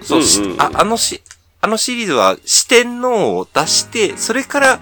[0.00, 1.22] そうしうんうんうんあ、あのし、
[1.60, 4.80] あのシリーズは四天王を出して、それから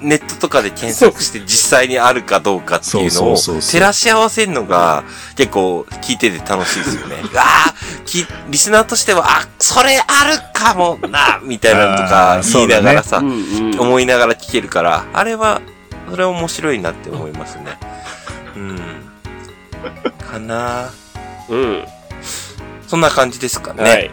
[0.00, 5.04] ネットとかで検索して実際にあるかどうかっていうのを照らし合わせるのが
[5.36, 7.16] 結構聞いてて楽しいですよね。
[7.36, 13.80] ああ、きリスナーとしては、あ、それあるかもな、みたいなのとあかー言いながらさ、うんうん。
[13.80, 15.60] 思いながら聞けるから、あれは、
[16.10, 17.78] それは面白いなって思いますね。
[18.56, 18.80] うん。
[20.30, 20.90] かな
[21.48, 21.84] うん。
[22.86, 23.82] そんな感じですかね。
[23.82, 24.10] はい。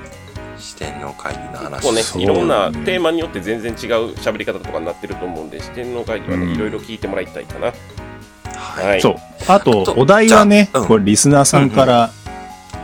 [0.80, 1.72] 四天王会議の話。
[1.72, 7.68] 結構ね、そういろんなテーマによって全然違う喋り方とかになってると思うんで、四天王会議はね、うんいろいろ聞いてもらいたいかな。
[7.68, 8.88] はい。
[8.88, 9.02] はい。
[9.02, 9.16] そう。
[9.48, 12.10] あとあと、お題はね、うんこれリスナーさんから、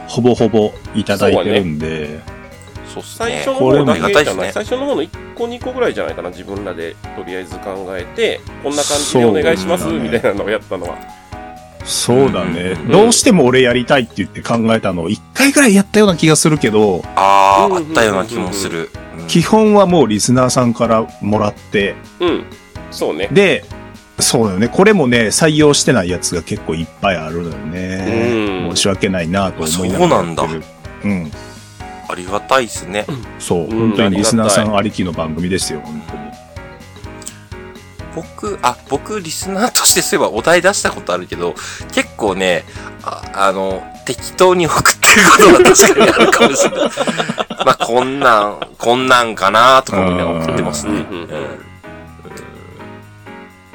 [0.08, 2.20] ほぼほぼいただいてるんで、
[2.94, 3.28] そうっすね。
[3.28, 10.98] 最初のこれも方だけじゃない、ね最初の方の1個2個ぐらいじゃないかな、自分らでとりあえず考えて、こんな感じでお願いします、みたいなのをやったのは。
[11.86, 18.90] そうだね、うんどうしても俺やりたいって言って考えたのを一回ぐらいやったような気がするけど、ああ、うんあったような気もする。
[18.94, 22.46] うん基本はもうリスナーさんからもらって、うん。
[22.92, 23.28] そうね。
[23.32, 23.66] で、
[24.20, 24.68] そうだよね。
[24.68, 28.68] これもね、採用してないやつが結構いっぱいあるのよね。
[28.68, 30.64] うん申し訳ないなと思いながらやってる。
[31.06, 31.32] うん。
[32.08, 33.06] ありがたいですね。
[33.40, 36.25] そう、うん本当にリスナーさんありきの番組ですよ、本当に。
[38.16, 41.54] 僕、あ、僕、リスナーとしてそういえばお題出したことあるけど、
[41.94, 42.64] 結構ね、
[43.04, 46.90] ああの、適当に送ってることが確かにあるかもしれない。
[47.66, 50.92] まあ、こんなん、こんなんかなとかみんな送ってますね。
[50.92, 51.66] うんううんんうん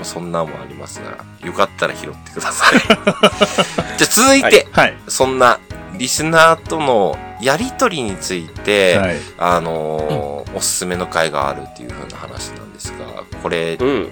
[0.03, 2.81] そんなんもありますが、よかったら拾ってください。
[2.81, 4.97] じゃあ続いて、はい。
[5.09, 5.59] そんな
[5.99, 9.17] リスナーとのやりとりについて、はい。
[9.39, 14.09] あのーおすすめの回があるっていう風な話なんですが、これ、うん。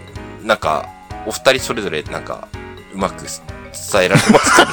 [0.48, 0.88] なんか、
[1.26, 2.48] お二人それぞれなんか、
[2.94, 4.64] うまく伝えられますか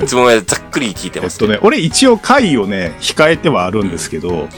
[0.00, 0.06] ね？
[0.06, 4.48] つもざっくり聞いてますえっとね、俺一応回をね、控えてはあるんですけど、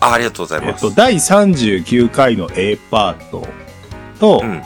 [0.00, 0.12] あ。
[0.12, 0.84] ありがとうございます。
[0.84, 3.48] えっと、第39回の A パート
[4.20, 4.62] と、うん。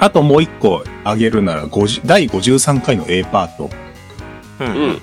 [0.00, 3.70] あともう一個あげるなら、50第53回の A パート
[4.60, 4.66] うん。
[4.66, 5.00] ううんん。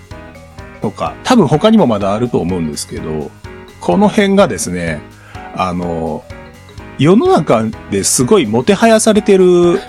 [0.80, 3.32] とか、多分他にもまだあると思うんですけど、
[3.82, 5.02] この辺がですね、
[5.56, 6.24] あの、
[7.00, 9.80] 世の中ですごいもてはやされてる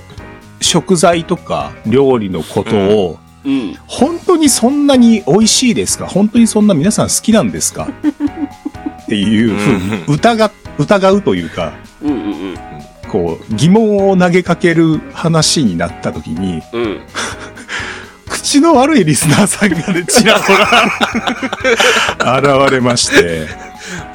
[0.60, 3.74] 食材とか料理のことを、うん。
[3.86, 6.06] 本当にそんなに美味しいですか？
[6.06, 7.88] 本当にそんな皆さん好きなんですか？
[9.02, 12.54] っていうふうに疑、疑うというか、うんうん
[13.10, 16.82] こう、疑問を投げかける話になった時に、うん。
[16.82, 17.00] うん。
[18.28, 20.52] 口の悪いリスナーさんがね、ちらほ
[22.18, 23.48] ら、現れまして、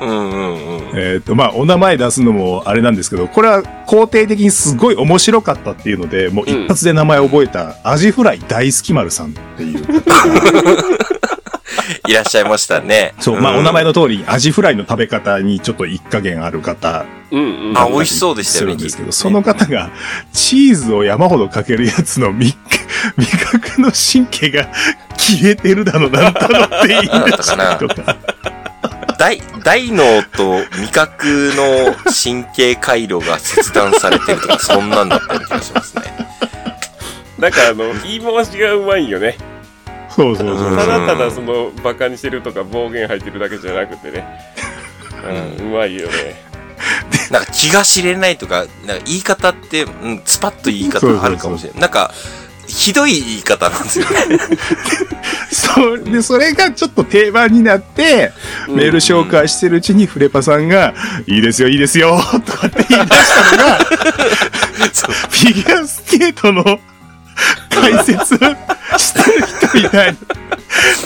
[0.02, 1.00] うんうんうん。
[1.00, 9.84] えっ、と、まあ、お名前出すのもあれなんですけど、これは肯定的にすごい面白かったっていうので、もう一発で名前を覚えた、アジフライ大好き丸さんっていう。
[12.08, 13.14] いらっしゃいましたね。
[13.20, 17.78] そう、まあ、んお名前の通り、アジフライの食べ方にちょっと一加減ある方うんうん。
[17.78, 19.92] あ美味しそうでしたよねんですけど、その方が、
[20.34, 22.56] チーズを山ほどかけるやつの味
[23.18, 24.68] 味覚の神経が
[25.18, 27.10] 消えてるだの、なんだのって言い出
[27.44, 28.18] したりとか。
[29.18, 36.04] 大、大脳と味覚の神経回路が切断されてるとか、そんなんだったような気がしますね。
[37.40, 39.38] なんかあの、言い回しがうまいよね。
[40.10, 44.26] そうそうそううんただただその、バカにしてるとか暴言吐いてるだけじゃなくてね。
[45.60, 46.48] うん、うまいよね。
[47.32, 51.82] なんか気が知れないとか、なんか言い方って、うん、スパッと言い方あるかもしれない。
[51.82, 52.14] なんか、
[52.68, 54.40] ひどい言い方なんですよね。
[55.52, 56.00] そう。
[56.04, 58.34] で、それがちょっと定番になって、
[58.68, 60.94] メール紹介してるうちにフレパさんが、
[61.26, 66.80] いいですよ、いいですよ、 とかって言い出したのが、フィギュアスケートの
[67.70, 70.16] 解説してる人みたい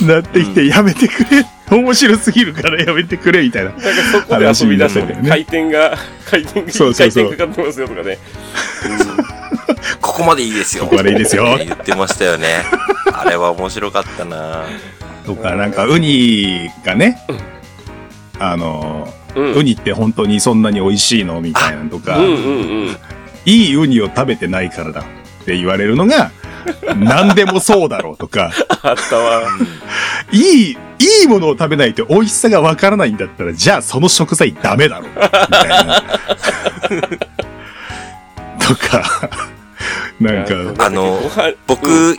[0.00, 1.46] になってきて、やめてくれ。
[1.70, 3.70] 面白すぎるからやめてくれ、みたいな。
[3.70, 5.96] なんかそこで遊び出てね回転が、
[6.28, 8.18] 回転が、そうそうそう回転かかってますよとかね。
[10.00, 10.84] ここまでいいですよ。
[10.84, 12.64] ここまでいいですよ言ってましたよね。
[13.12, 14.64] あれは面白かったな
[15.26, 17.18] とか、なんか、ウニがね、
[18.38, 19.52] あの、うん。
[19.54, 21.40] ウニって本当にそんなに美味しいの？
[21.40, 22.96] みたいなのとか、うんうんうん。
[23.44, 26.30] いいウニを食べてないからだって言われるのが、
[26.96, 29.42] 何でもそうだろうとか、あったわ。
[30.32, 30.76] いい、い
[31.24, 35.08] いものを食べないと美味しさがわからないんだったら、じゃあその食材ダメだろう。
[35.08, 36.02] みたいな。
[38.66, 39.30] とか、
[40.20, 41.20] なんか、あの
[41.66, 42.14] 僕、うん。
[42.14, 42.18] い、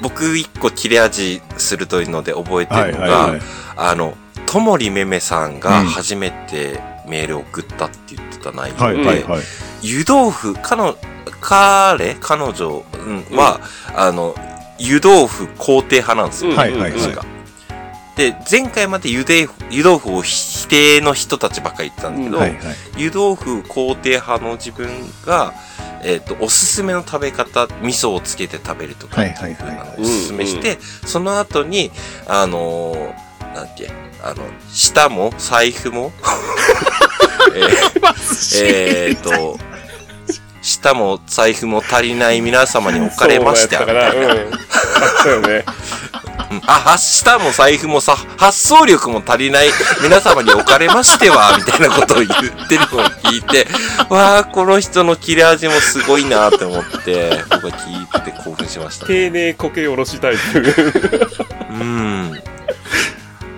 [0.00, 3.40] 僕一個切れ味鋭いので覚えてはいるのが、はいはい。
[3.76, 4.16] あの、
[4.46, 5.86] ともりめめさんがうん。
[5.86, 9.42] 初めてメールを送ったって言ってた内容で、はいはいはい。
[9.82, 10.96] 湯豆腐、彼女、
[11.40, 13.60] 彼彼女、うん、は、
[13.94, 14.34] あの、
[14.78, 16.50] 湯豆腐肯定派なんですよ。
[16.50, 16.56] うん。
[16.56, 17.24] はいはいは
[18.16, 22.76] で、前回まで湯豆腐湯豆腐を否規定の人たちばっかり言ってたんだけど、はいはい。
[22.96, 24.88] 湯豆腐肯定派の自分
[25.24, 25.52] が、
[26.02, 31.90] えっ、と、おすすめの食べ方、味噌をつけて食べるとかっていうのをおすすめして、その後に、
[32.26, 33.26] あのー
[33.56, 33.90] なんだっけ、
[34.22, 36.12] あの、舌も財布も、
[37.56, 39.58] えーえーっと、
[40.66, 43.76] 舌も財布も足りない皆様におかれまして。
[43.76, 45.64] あったよね。
[46.50, 49.68] うんあ、は舌も財布もさ、発想力も足りない
[50.02, 53.66] 皆様におかれましては、 みたいなことを言ってるのを聞いて、
[54.08, 59.06] わあ、この人の切れ味もすごいなって思って、僕は聞いてて興奮しました。
[59.06, 61.28] 丁寧こけおろしタイプ。
[61.70, 62.30] うん。
[62.30, 62.40] なん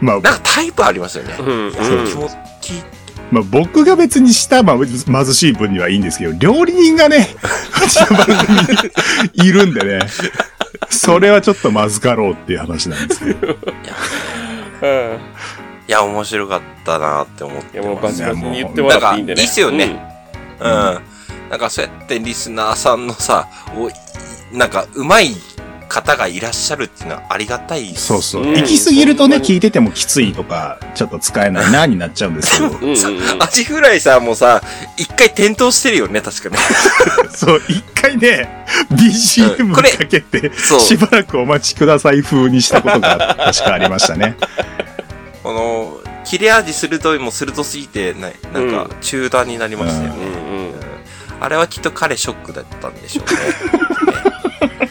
[0.01, 1.35] まあ、かタイプありますよね。
[1.38, 1.47] うん。
[1.47, 1.73] うん。
[1.73, 2.29] 気持
[2.61, 2.83] ち、
[3.31, 4.87] まあ、僕が別に舌ま貧
[5.35, 7.29] しい分にはいいんですけど、料理人がね、
[7.85, 8.59] うちの番組
[9.35, 10.07] にいるんでね、
[10.91, 13.47] それはちょっとまずかろうっていう話なんですけど。
[13.49, 13.57] いや、
[14.83, 15.19] うん
[15.88, 17.88] いや、面白かったなって思っいや、てます。
[17.88, 19.35] もうバチバチに言ってもらっていいんでね。
[19.35, 20.19] なんかいいっすよね
[20.61, 20.99] うん。
[21.51, 23.91] なんかそうやってリスナーさんのさ、お
[24.57, 25.37] なんか上手い
[25.88, 28.42] 方がいらっしゃるっていうのはありがたいそうそう。
[28.42, 32.68] うん行き過ぎるとね、聞いててもきついとか、ちょっと使えないな、になっちゃうんですけど。
[32.68, 32.85] うん。
[32.85, 33.35] うん。
[33.35, 33.42] うん。
[33.42, 34.62] アジフライさんもさ、
[34.96, 36.59] 一回転倒してるよね、確かね。
[37.35, 44.37] そう、一回ね、うん BGM これかけて、そうしばらくお待ちください風にしたことが確かありましたね。
[45.42, 50.16] この、切れ味鋭いも鋭すぎて、ななんか中断になりましたよね。
[50.16, 50.59] うん。
[50.68, 50.74] うん。
[51.40, 53.88] あれはきっと彼ショックだったんでしょうね。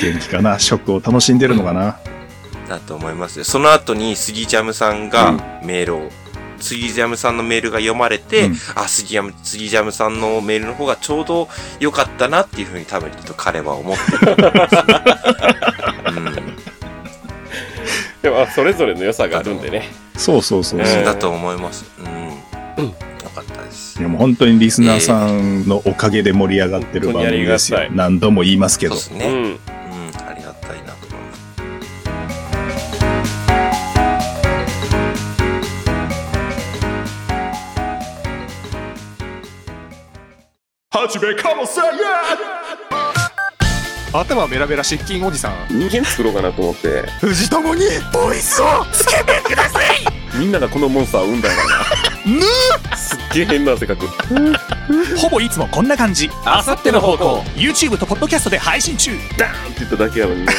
[0.00, 0.58] 元気かな？
[0.58, 1.98] 食を楽しんでるのかな？
[2.68, 3.44] だと思いますよ。
[3.44, 5.32] その後に杉ジャムさんが
[5.64, 6.08] メールを、
[6.60, 11.48] 杉ジャムさんのメールが読まれて、うんあ、杉ジャム、杉ジャムさんのメールの方がちょうど
[11.80, 14.76] 良かったなっていうふうに多分きっと彼は思ってると思います。
[16.16, 16.60] うん。
[18.22, 19.88] でも、あそれぞれの良さがあるんでね。
[20.16, 20.80] そうそうそう。
[20.80, 21.90] うんいだと思います。
[21.98, 22.02] う
[22.82, 22.84] ん。
[22.84, 22.92] よ
[23.34, 24.00] かったです。
[24.02, 27.96] やもう本当にリスナーさんのおかげで盛り上がってる番組ですよ本当にありがたい。
[27.96, 28.96] 何度も言いますけど。
[28.96, 29.34] そうですね。
[29.34, 29.79] うん。
[44.12, 47.02] 頭ベラベラ失禁おじさん人間作ろうかなと思って。
[47.20, 52.96] 藤友にボイスをつけてくださいみんながこのモンスターを生んだんだな。
[52.96, 54.06] すっげえ変な性格。
[55.16, 60.52] ほぼいつもこんな感じあさっての方向 YouTube とポッドキャストで配信中ダーンって言っただけやのにね。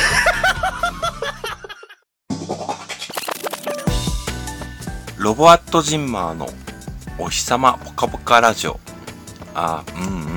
[5.18, 6.50] ロボアットジンマーの
[7.18, 8.80] お日様ポカポカラジオ。
[9.54, 9.84] あ。
[9.96, 10.31] うん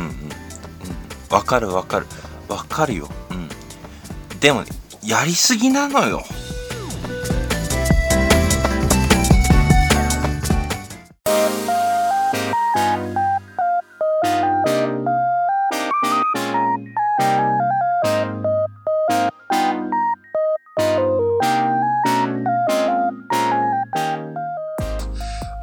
[1.31, 2.07] わかるわかる。
[2.49, 3.09] わかるよ。
[3.31, 3.49] うん。
[4.41, 4.69] でもね、
[5.03, 6.23] やりすぎなのよ。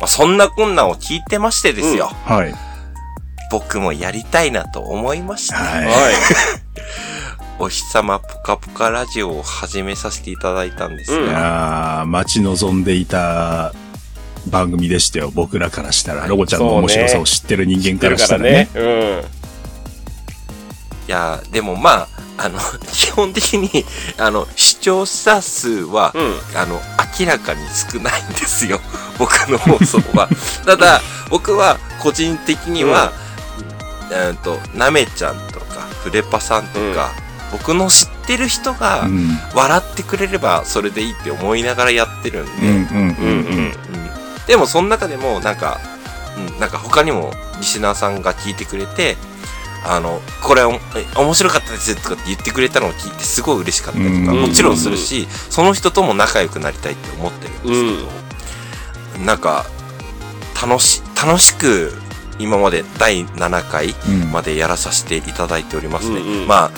[0.08, 2.08] そんなこんなを聞いてましてですよ。
[2.26, 2.71] はい。
[3.52, 5.58] 僕もやりたいなと思いました。
[5.58, 5.86] はい。
[5.86, 5.94] はい。
[7.60, 13.72] お日様ぽかぽかラジオを始めさせていただいたんですうんが、いやー待ち望んでいた
[14.48, 15.32] 番組でしたよ。
[15.36, 16.26] 僕らからしたら。
[16.28, 18.70] ロゴちゃんの面白さを知ってる人間からしたらね。
[18.74, 19.22] らね。
[21.08, 22.58] いやーでもまあ、あの、
[22.92, 23.86] 基本的に、
[24.18, 26.26] あの、視聴者数は、うん。
[26.26, 26.36] うん。
[26.56, 26.82] あの、
[27.20, 27.62] 明らかに
[27.92, 28.80] 少ないんですよ。
[29.20, 30.28] 僕の放送は。
[30.66, 33.12] ただ、僕は個人的には、
[34.12, 37.12] うんと、なめちゃんとか、フレパさんとか、
[37.52, 39.38] 僕の知ってる人がうん。
[39.54, 43.15] 笑ってくれればそれでいいって思いながらやってるんで、うんうんうんうん。
[43.15, 43.65] うん。
[43.65, 43.71] うん
[44.47, 45.80] でもその中でもなんか、
[46.36, 49.15] うん、なんか他にもリスナーさんが聞いてくれて、
[49.86, 50.80] あの、これ面
[51.34, 59.65] 白かったですとかって言ってくれたのを聞いてすごい嬉しかったりとか、うんもちろんするし、その人とも仲良くなりたいって思ってるんですけど、なんか、
[60.62, 61.94] 楽し、楽しく
[62.42, 66.19] 今まで第7回うんまでやらさせていただいておりますね。
[66.19, 66.71] うんうんまあ、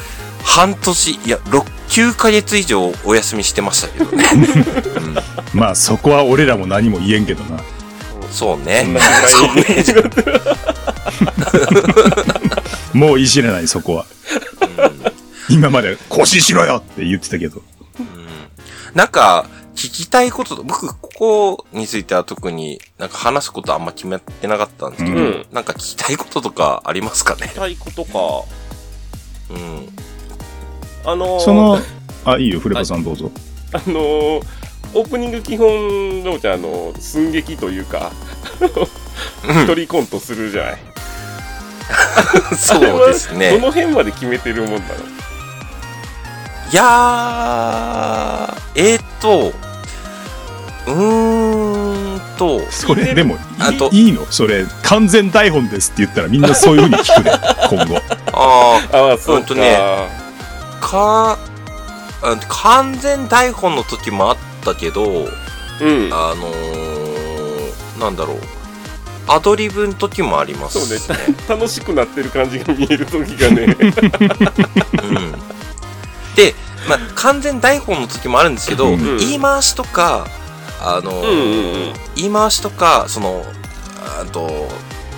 [0.43, 4.23] 半年、いや、6、9ヶ月以上お休みしてましたけどね。
[5.53, 7.59] うんまあそこは俺らも何も言えんけどな。
[8.31, 8.83] そうね。
[8.83, 9.75] そんな心配
[12.93, 14.05] にもういじれないそこは。
[15.49, 17.61] 今まで更新しろよって言ってたけど。
[18.95, 19.45] なんか、
[19.75, 27.51] 聞きたいことと、僕、ここについては特になんか話すことあんま決めてなかったんですけど、うんなんか聞きたいこととかありますかね？
[27.55, 28.19] たいことか。
[29.49, 29.87] うん。
[31.05, 31.77] あのー、その、
[32.25, 33.31] あ、いいよ、フレパさんどうぞ。
[33.73, 34.41] あのー、
[34.93, 38.11] オープニング基本、のちゃん、あの、寸劇というか、
[39.41, 40.77] 一人コントするじゃない。
[42.55, 43.57] そうですどね。
[43.57, 44.83] の辺まで決めてるもんなの？
[46.71, 49.53] いやー、えーっと、
[50.87, 54.25] うーんと、それ、でもあといいの？
[54.29, 57.31] それ、完全台本ですって言ったらみんなそういう風に聞くね、
[57.69, 58.01] 今後。
[58.33, 59.39] あー、ああ、そうか。
[59.39, 59.77] ほんとね
[60.81, 61.37] か、
[62.21, 65.03] あ完全台本の時もあったけど、
[65.81, 66.09] うん。
[66.11, 68.37] あのー、なんだろう。
[69.25, 71.35] アドリブの時もありますそうねね。
[71.47, 73.77] 楽しくなってる感じが見える時がね。
[75.01, 75.31] うん。
[76.35, 76.53] で、
[76.89, 80.27] まあ、完全台本の時もあるんですけど、うん言い回しとか、
[80.83, 83.43] あのーうんうんうん言い回しとか、その、
[84.21, 84.69] あと、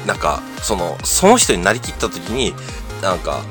[0.05, 2.53] なんか、その、その人になりきった時に、
[3.01, 3.41] なんか、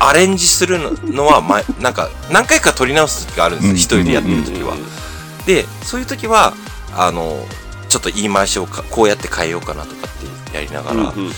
[0.00, 3.70] アレンジするのは、ま、 なんか、何回か撮り直す時があるんですよ。
[3.72, 4.74] うん一人でやってる時は。
[5.46, 6.54] で、そういう時は、
[6.96, 7.46] あの、
[7.88, 11.10] ちょっと言い回しをかこうやって変えようかなとかってやりながら、うんん。
[11.10, 11.34] ううんうん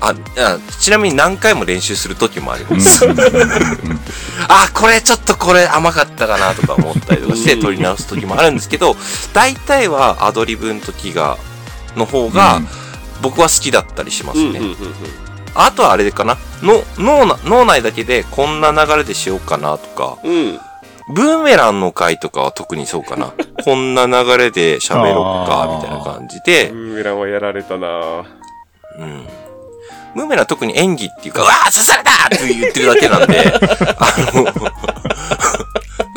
[0.00, 2.76] あ、あちなみに何回も練習する時もありうん。
[2.76, 3.06] ます。
[4.48, 8.96] あ、これちょっとこれ甘かったかなとか思ったりとかして撮り直す時もあるんですけど、
[9.32, 11.38] 大体はアドリブの時が、
[11.96, 12.60] の方が
[13.22, 14.60] 僕は好きだったりしますね。
[15.54, 16.36] あとはあれかな。
[16.62, 20.60] の脳な脳内だけでこんな流れでしようかなとか、うん。
[21.08, 23.32] ブーメランの回とかは特にそうかな。
[23.64, 26.70] こんな流れで喋ろっか、みたいな感じで。
[26.72, 28.24] ブ、ーメランはやられたな。
[28.98, 29.26] うん。
[30.16, 33.52] ブーメランは特に演技っていうか、うわー刺されたって言ってるだけなんで、
[33.98, 34.46] あの、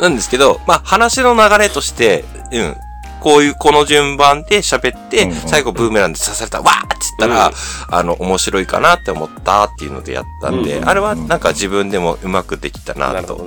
[0.00, 2.74] なんですけど、まあ話の流れとして、うん。
[3.20, 7.54] こういう、この順番で喋って、最後ブーメランで刺された、わーって言ったら、うん。
[7.94, 13.46] あの、面白いかなって思ったっていうのでやったんで、うんあれはなんか自分でもうまくできたなと。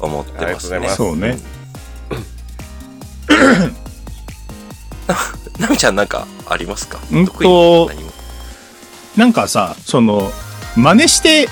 [0.00, 0.90] 思ってますね。
[0.90, 1.38] そうね。
[5.58, 6.98] なみちゃんなんかありますか？
[7.12, 8.03] うん得意と何も
[9.16, 10.30] なんかさ、その、
[10.76, 11.48] 真似して、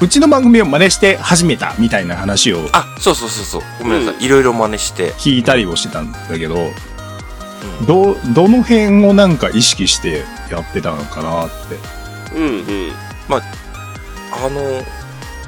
[0.00, 3.62] うちの番組を真似して始めたみたいな話をあ、そうそうそうそう。
[3.82, 4.24] ごめんなさい。
[4.24, 5.12] いろいろ真似して。
[5.14, 6.70] 聞いたりをしてたんだけど、
[7.86, 12.34] ど、どの辺をなんか意識してやってたのかなって。
[12.36, 12.50] うんう
[12.88, 12.92] ん。
[13.30, 14.82] あの、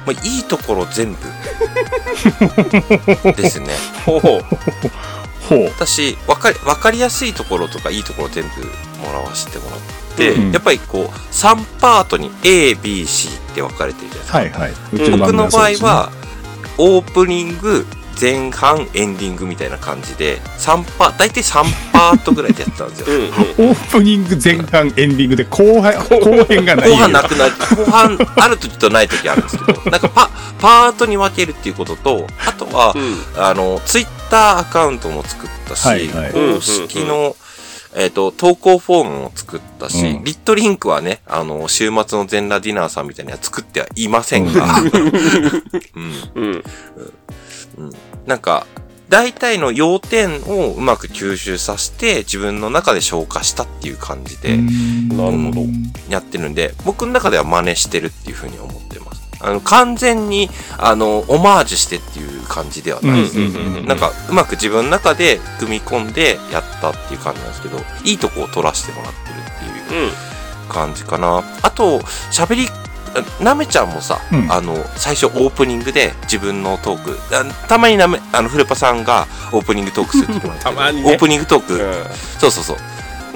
[0.05, 1.17] まあ、いいところ全部
[3.35, 3.67] ですね。
[4.05, 4.21] ほう。
[4.21, 5.65] ほう。
[5.77, 8.61] 私、わかり、わかりやすいところとかいいところ全部
[9.05, 14.59] もらわせてもらって、うんやっぱりこう、3パートに A、B、C って分かれてるじゃないですか。
[14.61, 15.17] はいはい。
[15.17, 16.11] 僕の場合は
[16.77, 17.85] オープニング、
[18.19, 21.63] 前半、エンディングみたいな感じで、3パー、大体3
[21.93, 23.05] パートぐらいでやってたんですよ。
[23.07, 23.69] うんうん。
[23.71, 37.35] オープニング前半エンディングで後半、後編がない後半なくなる、後半ある時とない時あるんですけど、 なんかパ、パートに分けるっていうことと、あとは、うんあの、ツイッターアカウントも作ったし、はいはい公式の、
[37.95, 40.23] えっ、と、投稿フォームも作ったし、うん。
[40.23, 44.65] リットリンクはね、あの、週末の全裸ディナーさんみたいなのは作ってはいませんが、
[46.35, 46.63] うん、うん。
[48.25, 48.65] なんか、
[49.09, 55.61] 大体の要点をうまく吸収させて、自分の中で消化したっていう感じで、なるほど。
[56.09, 59.06] やってるんで、僕の中では真似してるっていうふうに思ってます。
[59.39, 63.33] あの、完全に、あの、オマージュしてっていう感じではないです。
[63.85, 69.33] なんか、うまく自分の中で組み込んでやったっていう感じなんですけど、いいとこを取らせてもらってる
[69.79, 70.11] っていううん。
[70.69, 71.43] 感じかな。
[71.61, 71.99] あと、
[72.31, 72.67] 喋り、
[73.39, 82.05] あなめちゃんもさ、うんあの、最初オープニングで自分のトーク、あたまになめ、あの、フレパさんがオープニングトークする時もあるけど たまにねオープニングトーク、うん
[82.39, 82.77] そうそうそう。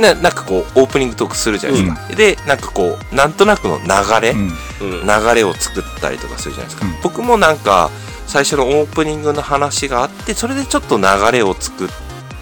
[0.01, 2.15] ね、なんかこう、オープニングトークするじゃないですか。
[2.15, 3.87] で、なんかこう、なんとなくの流
[4.21, 4.39] れ、うん
[4.81, 5.07] うん。
[5.07, 6.85] 流れを作ったりとかするじゃないですか。
[6.85, 7.89] うん僕もなんか、
[8.27, 11.89] 最初のオープニングの話があって、それでちょっと流れを作っ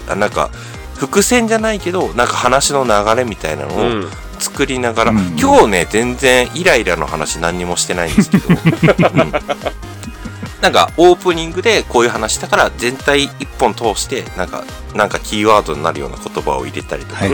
[0.08, 0.50] あなんか、
[0.96, 4.10] 伏線じゃないけど、なんか話の流れみたいなのをうん。
[4.38, 9.32] 作りながら、うん今日ね、全然イライラの話何にもしてないんですけど、 うん
[10.60, 17.24] なんか、オープニングでこういう話だから、全体一本通して、なんか、なんかキーワードになるような言葉を入れたりとか。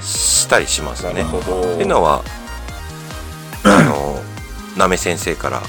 [0.00, 1.12] したりしますね。
[1.12, 1.50] って
[1.80, 2.22] いうのは、
[3.64, 4.20] あの、
[4.76, 5.62] なめ先生から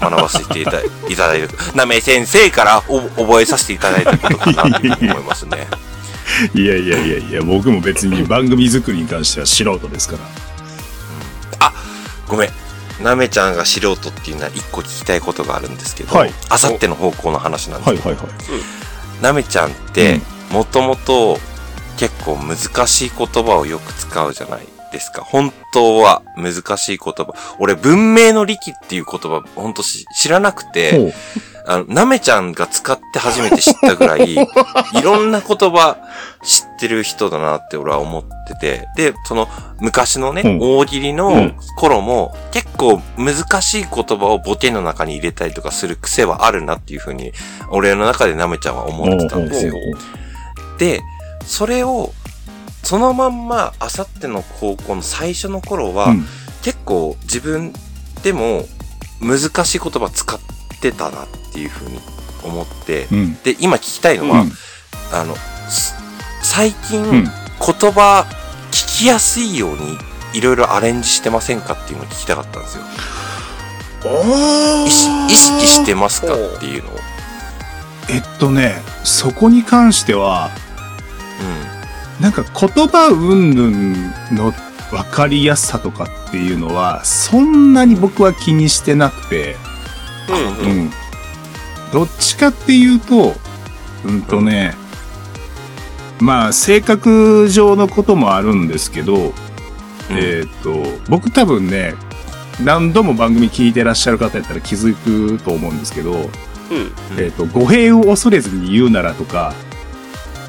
[0.00, 5.68] 学ばせていただいいただいた、なめ先生からお覚えさせていただいたことかなと思いますね。
[6.54, 10.50] いやいやいやいや、僕も別に番組作りに関しては素人ですから。
[12.30, 12.59] ごめん。
[13.02, 18.32] なめちゃんが素人っていうのは一個聞きたいことがあるんですけど、はいあさっての方向の話なんですけど、はいはいは
[19.20, 19.22] い。
[19.22, 20.20] なめちゃんって、
[20.50, 21.38] もともと
[21.98, 25.22] 結構難しい言葉をよく使うじゃないですか。
[25.22, 27.34] 本当は難しい言葉。
[27.58, 31.14] 俺、文明の利器っていう言葉、本当し知らなくて。
[31.70, 34.36] あの、なめちゃんが使って初めて知ったぐらい、 い
[35.02, 35.98] ろんな言葉
[36.42, 39.48] 知ってる人だなって俺は思ってて、で、その
[39.78, 40.58] 昔のね、うん。
[40.60, 41.56] 大喜利のうん。
[41.76, 47.32] 頃も、結構難しい言葉をボケの中に入れたりとかする癖はあるなっていうふうに、
[47.70, 49.74] 俺の中でなめちゃんは思ってたんですよ。
[50.78, 51.02] で、
[51.46, 52.12] それを、
[52.82, 56.26] そのまんま、あさっての高校の最初の頃は、うん。
[56.62, 57.72] 結構自分
[58.24, 58.66] でも
[59.20, 60.59] 難しい言葉使って
[60.92, 62.00] たなっていうふうに
[62.42, 63.34] 思って、うん。
[63.42, 64.52] で、今聞きたいのは、うん。
[65.12, 65.36] あの、
[65.68, 65.94] す
[66.42, 67.24] 最近、うん。
[67.24, 68.26] 言葉
[68.70, 69.98] 聞きやすいように
[70.32, 72.84] いろいろアレンジしてませんかっていうのを聞きたかったんですよ。
[74.86, 74.90] 意
[75.30, 76.98] 識してますかっていうのを。
[78.08, 80.50] えっとね、そこに関しては、
[82.20, 84.52] なんか言葉云々の
[84.90, 89.56] 分かりやすさとかっていうのは、そんなに僕は気にしてなくて、
[90.28, 90.80] うんうん。
[90.82, 90.90] うん。
[91.92, 93.34] どっちかっていうと、
[94.04, 94.74] うんとね、
[96.20, 99.32] まあ、性格上のこともあるんですけど、うん。
[100.10, 101.94] えっ、と、僕多分ね、
[102.62, 106.28] 何度も番組聞いてらっしゃる方やったら気づくと思うんですけど、うん。
[107.18, 109.54] えっ、と、語弊を恐れずに言うならとか、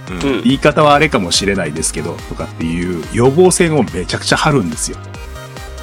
[0.10, 0.44] うんうん。
[0.44, 4.98] 言い方はあれかもしれないですけど、とかっていう予防線をめちゃくちゃ張るんですよ。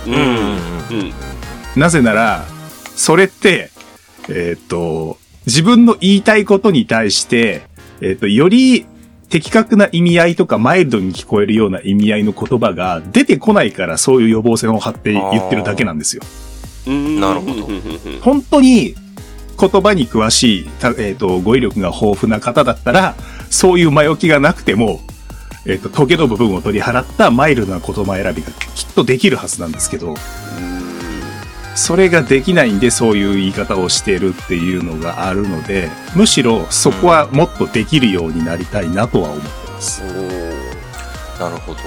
[0.06, 0.12] うん。
[0.12, 0.28] うんうん
[0.90, 1.12] うん。
[1.76, 2.44] なぜなら、
[2.94, 3.70] それって、
[4.28, 7.62] えっ、と、自分の言いたいことに対して、
[8.00, 8.86] えっ、と、より
[9.28, 16.22] 的確な意味合いとかマイルドに聞こえるような意味合いの言葉が出てこないからそういう予防線を張って言ってるだけなんですよ。
[16.86, 17.20] うん。
[17.20, 17.68] なるほど
[18.22, 18.94] 本当に
[19.58, 23.16] 言葉に詳しい、たえっ、と、語彙力が豊富な方だったら、
[23.50, 25.00] そういう前置きがなくても、
[25.66, 30.14] えっ、と、トゲの部分を取り払ったマイルドな言葉選びがきっとできるはずなんですけど、
[31.78, 40.02] それができないんでそういう言い方をしてるっていうのがあるので、むしろそこはもっとできるようになりたいなとは思ってます。
[41.38, 41.78] なるほど。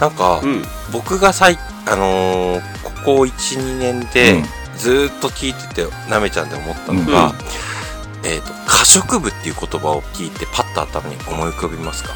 [0.00, 0.62] なんか、うん。
[0.92, 4.42] 僕が最、あのーここ1、2年で、
[4.76, 7.32] ずーっと聞いてて、なめちゃんで思ったのが、
[8.22, 12.10] えっ、と、可食部っていう言葉を聞いて、パッと頭に思い浮かびますか？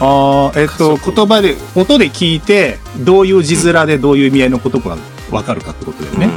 [0.00, 4.80] ああ、えっ、と、言葉で、音で聞いて、どういう字面でどういう意味合いのこと
[5.28, 6.30] かわかるかってことだよね。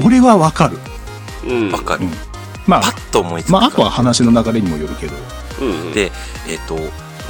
[0.00, 0.06] うん。
[0.06, 0.78] 俺はわかる。
[1.46, 1.72] うん。
[1.72, 2.04] わかる。
[2.04, 2.12] うん
[2.66, 5.14] まあ、パッと思いつくかまあ、あとは話の流れにもよるけど。
[5.60, 5.92] うん。
[5.92, 6.12] で、
[6.48, 6.78] えっ、と、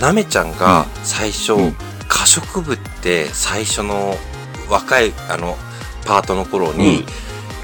[0.00, 1.76] なめちゃんが最初、うん
[2.12, 4.16] 可食部って最初の
[4.68, 5.56] 若い、あの、
[6.04, 7.04] パートの頃に、うん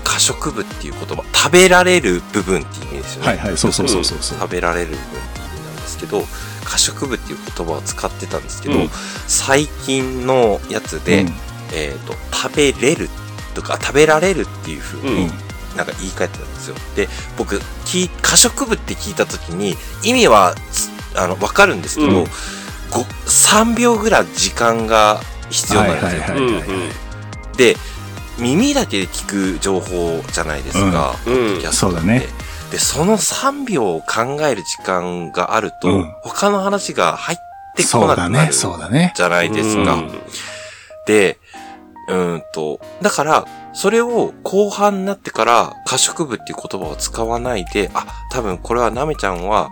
[0.04, 3.28] 可食部っていう言葉、食べられる部分っていう意味ですよね。
[3.28, 4.38] はいはい、そうそうそうそうそう。
[4.38, 5.02] 食べられる部分っ
[5.34, 6.22] ていう意味なんですけど、
[6.64, 8.90] 可食部っていう言葉を使ってたんですけど、うん
[9.26, 11.34] 最近のやつで、うん
[11.72, 13.08] えっ、と、食べれる
[13.54, 15.30] とか、食べられるっていう風に、うん
[15.76, 16.76] なんか言い換えてたんですよ。
[16.94, 17.06] で、
[17.36, 22.26] 僕、き可食部って聞いたときに、意味は、つあの、わかるんですけど、うん
[22.90, 26.36] ご3秒ぐらい時間が必要なんですよ。
[27.56, 27.76] で、
[28.38, 31.16] 耳だけで聞く情報じゃないですか。
[31.26, 32.26] うんうんそうだね
[32.70, 37.38] で、その3秒を考える時間があると、うん他の話が入っ
[37.76, 39.12] てこそうだね、なくなるそうだね。
[39.16, 39.94] じゃないですか。
[39.94, 40.10] うん
[41.06, 41.38] で、
[42.08, 49.70] うーんと、だから、それを後半になってから、可食部っていう言葉を使わないで、あ、多分これはなめちゃんは、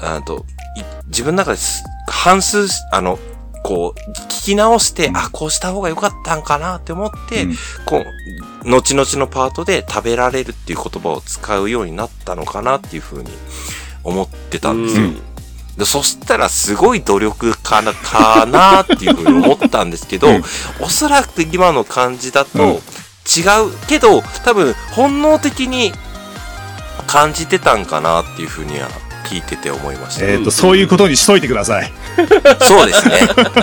[0.00, 0.44] あと、
[0.76, 3.18] い自分の中です半数、あの、
[3.62, 7.54] こう、聞き直して、あ、こうした方が良かったんかなって思って、うん。
[7.84, 8.04] こ
[8.64, 13.30] う、後々のパートで食べられるっていう言葉を使うようになったのかなっていうふうに
[14.02, 15.04] 思ってたんですよ。
[15.04, 15.29] うん
[15.80, 20.42] でそしたらすごい努力家なかなっていうふうに思ったんですけど、うん
[20.82, 25.92] おそらく今の感じだうんと違うけど、多分本能的に
[27.06, 28.88] 感じてたんかなっていうふうには
[29.24, 30.26] 聞いてて思いました。
[30.26, 31.90] えっ、と、そういうことにしといてください。
[32.66, 33.20] そうですね。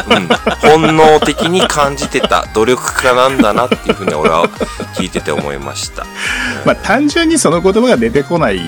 [0.09, 0.82] うん。
[0.82, 4.47] 本能的に感じてた努力家なんだなっていうふうに俺は
[4.95, 6.05] 聞いてて思いました。
[6.65, 8.61] まあ、単純にその言葉が出てこない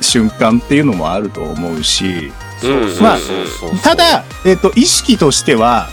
[0.00, 2.41] 瞬間っていうのもあると思うし、うん
[3.00, 3.18] まあ
[3.82, 5.88] ただ、えっ、と、意識としては、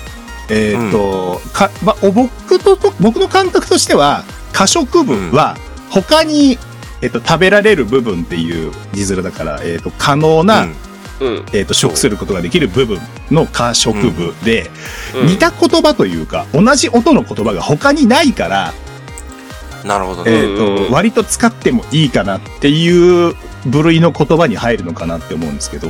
[0.50, 5.58] えっ、と、か、まあ、お僕と、僕の感覚としては、可食部は、
[5.90, 6.58] 他に、
[7.02, 10.76] えっ、と、食べられる部分っていう字面だから、えっ、と、可能な、うん。
[11.20, 11.46] うん。
[11.54, 13.00] えっ、と、食することができる部分
[13.30, 14.70] の可食部で、
[15.16, 15.28] うん。
[15.28, 18.74] 似た言葉というか、同じ音の言葉が他にないから、
[19.86, 20.32] なるほどね。
[20.32, 25.88] えっ、うんうんと、割と使ってもいいかなっていう部類の言葉に入るのかなって思うんですけど、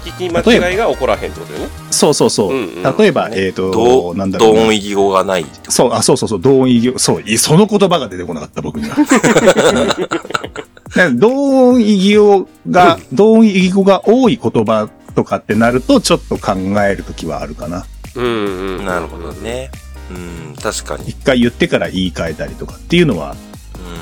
[0.00, 1.72] 聞き間違いが起こらへんってことだよね。
[1.90, 2.52] そうそうそう。
[2.52, 5.46] うんうん例えば、えっ、同と、なんだろうな同音異義語がない。
[5.68, 8.96] そう、あ、そうそうそう、同音異義語、そう、いその言葉が出てこなかった、僕には。
[11.14, 17.84] 同音異義語が、同音異義語が多い言葉とかってなると、ちょっと考えるときはあるかな。
[18.16, 18.84] うんうん。
[18.84, 19.32] なるほど。
[19.32, 19.70] ね。
[20.10, 21.08] うん、確かに。
[21.08, 23.36] 一回言ってから言い換えたりとかっていうのは、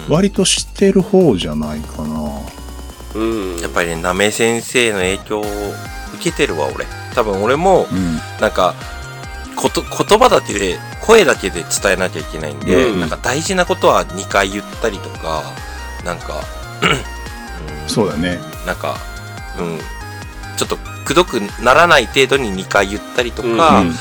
[0.09, 2.31] うん、割としてる方じゃないかな。
[3.15, 3.61] うん。
[3.61, 5.45] やっぱりね、なめ先生の影響を
[6.15, 6.87] 受けてるわ、俺。
[7.15, 8.17] 多分俺も、うん。
[8.41, 8.75] なんか、
[9.57, 15.43] こと、言葉だけで、声だけで伝えなきゃいけないんで、うんなんか大事なことは2回言ったりとか、
[16.05, 16.45] なんか、
[16.83, 17.19] うん
[17.89, 18.39] そうだね。
[18.67, 18.97] なんか、
[19.59, 19.79] うん、
[20.57, 23.95] ちょっと、くどくならない程度に2回言ったりとか、うんうん、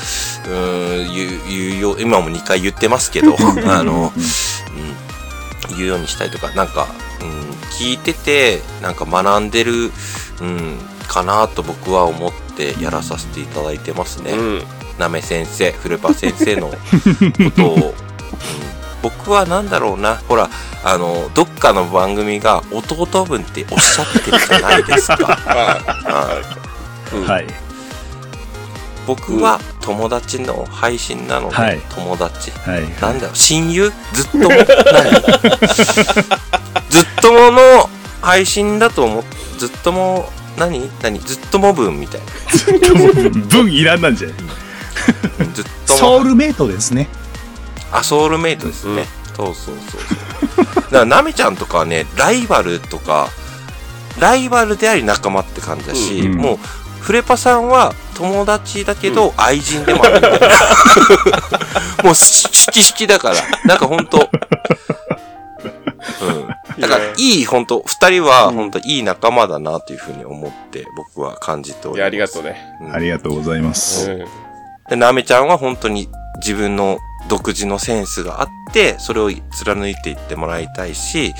[1.48, 3.34] 言う、よ、今も2回言ってますけど、
[3.66, 7.07] あの、うん、言うようにしたりとか、なんか、うん、
[7.70, 9.90] 聞いてて、なんか学んでる、
[10.40, 14.32] うん、かなと僕は思ってやらさせていただいてますね。
[14.32, 14.62] うん。
[14.98, 16.74] なめ先生、フルパ先生のこ
[17.54, 18.08] とを、 うん
[19.02, 20.50] 僕はなんだろうな、ほら、
[20.84, 25.16] あの、どっかの番組が弟分っておっしゃってるじゃないですか。
[25.46, 26.42] は
[27.12, 27.46] いうんはい。
[29.06, 32.50] 僕は友達の配信なので、はい友達。
[32.50, 32.82] はい。
[33.00, 33.92] なんだろう、親友？
[34.12, 34.58] ずっとも、 何
[36.90, 37.60] ずっともの
[38.20, 39.24] 配信だと思っ、
[39.58, 40.90] ずっとも、何？
[41.02, 41.18] 何？
[41.20, 42.26] ずっとも分みたいな。
[43.48, 44.36] 文いらんなんじゃない？
[45.54, 45.98] ずっとも。
[45.98, 47.08] ソウルメイトですね。
[47.92, 49.06] あ、ソウルメイトですね。
[49.36, 50.00] そうそうそう
[50.56, 50.66] そう。
[50.66, 53.28] だから、なめちゃんとかはね、ライバルとか、
[54.18, 56.58] ライバルであり仲間って感じだし、うんもう、
[57.00, 60.48] フレパさんは友達だけど愛人でもあるみたいな。
[62.02, 63.36] もう、し好き好きだから。
[63.64, 64.28] なんかほんと、
[66.20, 66.48] うん。
[66.80, 71.96] だから、いい、ほんと、二人はほんといい仲間だなというふうに思って、僕は感じております。
[71.96, 72.56] いや、ありがとうね。
[72.80, 74.10] うんありがとうございます。
[74.10, 74.24] うん。
[74.88, 76.08] で、なめちゃんは本当に
[76.38, 76.98] 自分の
[77.28, 81.34] 独自のセンスがあって、それを貫いていってもらいたいし、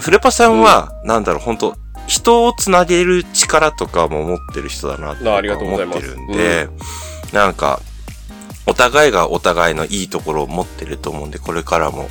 [0.00, 1.74] フレパさんは、なんだろう、本当
[2.06, 5.14] 人をつなげる力とかも持ってる人だな
[5.58, 6.68] とうございます思ってるんで、
[7.32, 7.80] なんか、
[8.66, 12.08] お互いがお互いのいいところを持ってると思うんで、これからも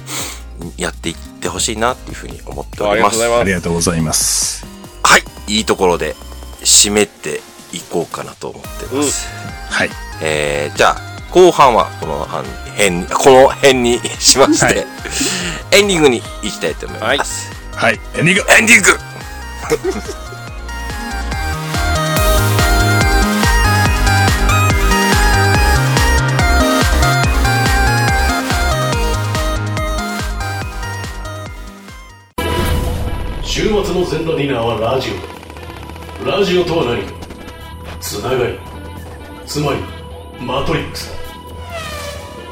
[0.77, 3.23] やっていってほしいなっていうふうに思っております。
[3.23, 4.65] ありがとうございます。
[5.03, 6.15] はい、いいところで
[6.61, 7.41] 締めて
[7.73, 9.27] いこうかなと思ってます。
[9.69, 9.89] はい。
[10.21, 10.97] えー、じゃあ、
[11.31, 14.87] 後半はこの辺に、 この辺にしまして、はい
[15.69, 17.51] エンディングに行きたいと思います。
[17.75, 17.99] はい。
[18.17, 18.87] エンディングエンディング
[33.57, 35.09] 週末の全裸ディナーはラジ
[36.23, 37.11] オラジオとは何か
[37.99, 38.59] つながり。
[39.47, 39.79] つまり
[40.39, 41.09] マトリックス。
[41.09, 41.15] だ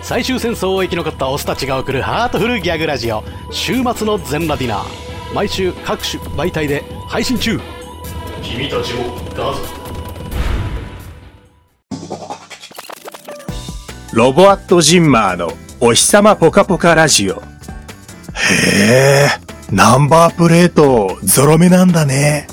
[0.01, 2.97] 最終戦争を生き残ったオスたちが送るハートフルギャグラ。
[2.97, 7.59] ジオ週末の全裸ディナー毎週各種媒体で配信中
[8.41, 9.59] 君たちもだぞ
[14.11, 17.07] ロボアットジンマーのお日様ポカポカラ。
[17.07, 17.35] ジオ。
[17.35, 19.27] へえ、
[19.71, 22.47] ナンバープレートゾロ目なんだね。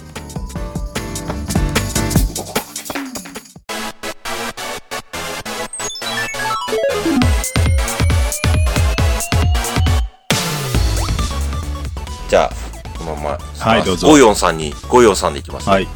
[12.31, 12.53] じゃあ、
[12.99, 15.69] このまま、はいどうぞゴヨンさんに、ゴヨンさんでいきます。
[15.69, 15.87] はい。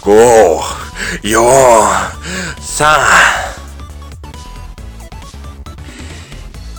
[0.00, 0.58] 5、
[1.22, 1.38] 4、
[2.58, 2.86] 3、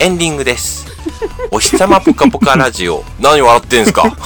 [0.00, 0.81] エンディングです。
[1.50, 3.04] お日様ぽかぽかラジオ。
[3.20, 4.04] 何笑ってんすか？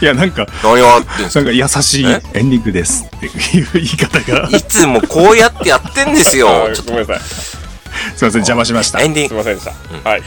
[0.00, 1.40] いや、なんか、何笑ってんすか？
[1.44, 2.22] なんか優しいえ？
[2.34, 4.48] エンディングですっていう言い方が。
[4.50, 6.70] いつもこうやってやってんですあよ。
[6.74, 7.20] ちょっごめんなさい。
[7.20, 7.58] すい
[8.12, 9.08] ません、邪魔しましたと、エ。
[9.08, 10.08] ンディング、すいませんでした。
[10.10, 10.22] はい。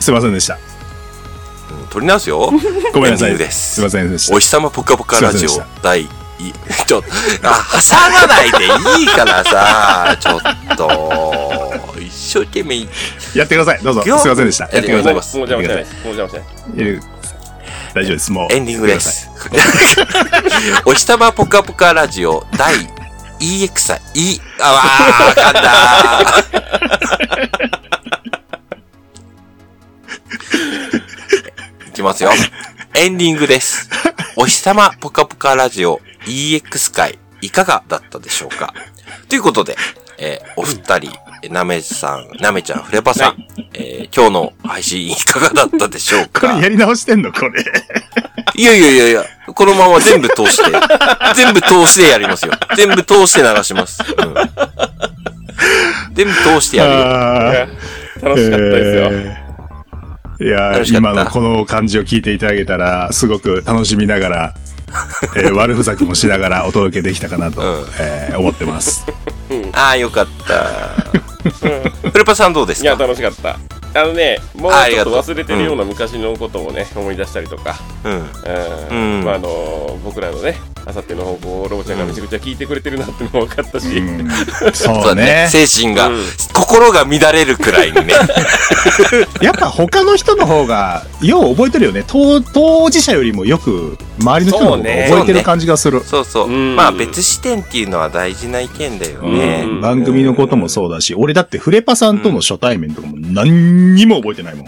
[0.00, 0.54] すいませんでした。
[0.54, 0.58] うん
[1.90, 2.52] 取り直すよ。
[2.92, 3.36] ごめんなさい。
[3.50, 4.38] すすいませんでしたお。
[4.38, 6.08] 日様ぽかぽかラジオ第い
[6.86, 7.08] ちょっと、
[7.42, 12.80] あ、挟まないでいいからさ、 ちょっと、一生懸命、
[13.34, 13.80] やってください。
[13.82, 14.02] どうぞ。
[14.02, 14.64] すいませんでした。
[14.72, 15.14] やってください。
[15.14, 15.76] もう邪魔しない。
[15.76, 17.00] もう邪魔しない。
[17.94, 18.32] 大丈夫です。
[18.32, 18.54] もう。
[18.54, 19.00] エンディングで。
[19.00, 19.28] す。
[20.86, 22.74] お日様ぽかぽかラジオ第
[23.40, 31.88] EX、E、あわー、あかんだー。
[31.88, 32.30] いきますよ。
[32.94, 33.88] エンディングです。
[34.36, 38.74] お日様ぽかぽかラジオ EX 会いかがだったでしょうか？
[39.28, 39.76] ということで、
[40.18, 41.12] えーお二人、
[41.42, 46.48] えなめさん、なめちゃん、フレパさん、えー今日の配信いかがだったでしょうか？
[46.52, 47.62] これやり直してんのこれ。
[48.54, 49.24] いやいやいやいや、
[49.54, 50.70] このまま全部通して、
[51.36, 52.52] 全部通してやりますよ。
[52.76, 54.02] 全部通して流します。
[54.02, 54.34] うん、
[56.14, 56.96] 全部通してやるよ。
[56.98, 57.68] あいや
[58.20, 59.10] 楽しかったですよ。
[59.12, 59.48] え
[60.40, 64.54] いや今のこの感じを聞いていただけたら、すごく楽しみながら、
[65.36, 69.04] えー悪ふざけもしながらお届けできたかなと、うんえー思ってます。
[69.72, 70.68] ああ、よかった。
[72.10, 73.58] フレパさんどうですいや、か楽しかった。
[73.94, 79.24] あのね、もうちょっと忘れてるような昔のことをね、思い出したりとか、うん。
[79.24, 84.28] まああの僕らのね、あさっての方向をロボちゃんがめちゃくちゃ聞いてくれてるなってのも分かったし、うん
[84.72, 84.72] そ
[85.02, 85.48] そうねね。。
[85.50, 86.18] 精神が、うん
[86.68, 88.14] 心が乱れるくらいにね。
[89.40, 92.04] やっぱ他の人の方が、よう覚えてるよね。
[92.06, 96.02] 当当事者よりもよく、周りの人の方が覚えてる感じがする。
[96.04, 96.48] そうそう。
[96.48, 99.64] うんまあ別視点っていうのは大事な意見だよね。
[99.66, 104.66] うん番組のこともそうだし、俺だってフレパさんとの初対面とかも何にも覚えてないもん。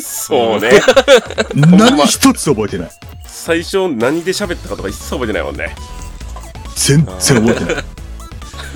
[0.00, 0.80] そうね、
[1.54, 2.90] 何一つ覚えてない。
[3.26, 5.74] 最初何で喋ったかとか一切覚えてないもんね。
[6.76, 7.84] 全然覚えてない。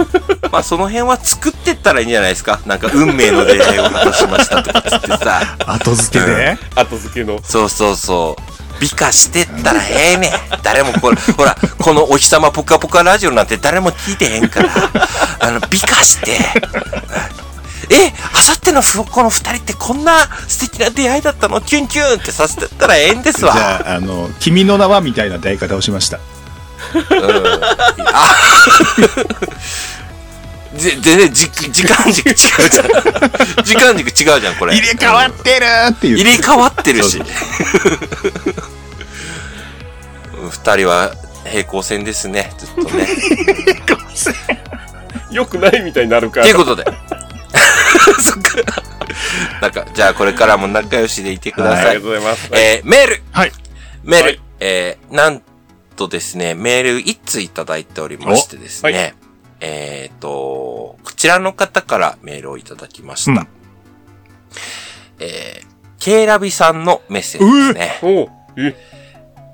[0.50, 2.60] まあその辺は作ってったらいいんじゃないですか。
[2.66, 5.56] なんか運命の出会いを果たしましたとかつってさ。
[5.66, 7.40] 後付けで、後付けの。
[7.42, 8.42] そうそうそう。
[8.80, 10.30] 美化してったらええねん。
[10.62, 14.70] 誰もこれ、ほら、このお日様ぽかぽかラジオなんて誰も聞いてへんから、
[15.38, 16.38] あの、美化して、
[17.95, 21.61] え、あさってのふこの二人ってこんな素敵な出会いだったの？
[21.61, 23.55] キュンキュンってさせてったらええんですじわ。
[23.55, 26.18] ゃあ、あの、君の名はみたいな出会い方をしました。
[26.95, 27.03] うん。
[28.12, 28.34] あ
[30.74, 32.86] ぜ全然じ時間軸違うじゃん。
[33.62, 34.74] 時間軸違うじゃん、これ。
[34.74, 36.18] 入れ替わってるっていう。
[36.18, 37.24] 入れ替わってるしそう。
[40.51, 41.12] 二人は
[41.45, 43.07] 平行線ですね、ずっとね。
[45.30, 46.47] よくないみたいになるから。
[46.47, 46.84] ということで。
[48.20, 48.82] そっか。
[49.61, 51.86] なんか、じゃあこれからも仲良しでいてください。
[51.86, 52.50] ありがとうございます。
[52.53, 53.53] えー、メールはい。
[54.05, 55.42] メール、はいえー、なん
[55.96, 59.14] とですね、メール一通いただいておりましてですね、おはい
[59.64, 63.42] えっ、と、こちらの方からメールをいただきました。
[63.42, 63.48] うん
[65.20, 65.66] えー、
[66.00, 68.00] ケイラビさんのメッセージですね。
[68.03, 68.76] おうえ、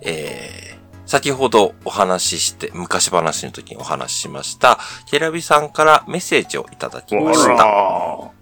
[0.02, 4.78] えー、先ほどお話しして、昔話の時にお話ししました、
[5.10, 8.37] ケイラビさんからメッセージをいただきました。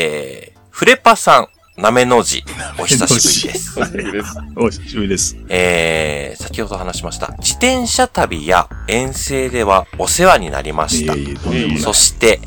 [0.00, 1.48] えー、フレパさん、
[1.82, 2.44] なめの字、
[2.78, 3.80] お久しぶりです。
[3.80, 4.38] お久しぶりです。
[4.54, 5.36] お久しぶりです。
[5.48, 7.34] えー、先ほど話しました。
[7.38, 11.16] 自転車旅や遠征ではお世話になりました。
[11.16, 12.38] いえいえそして、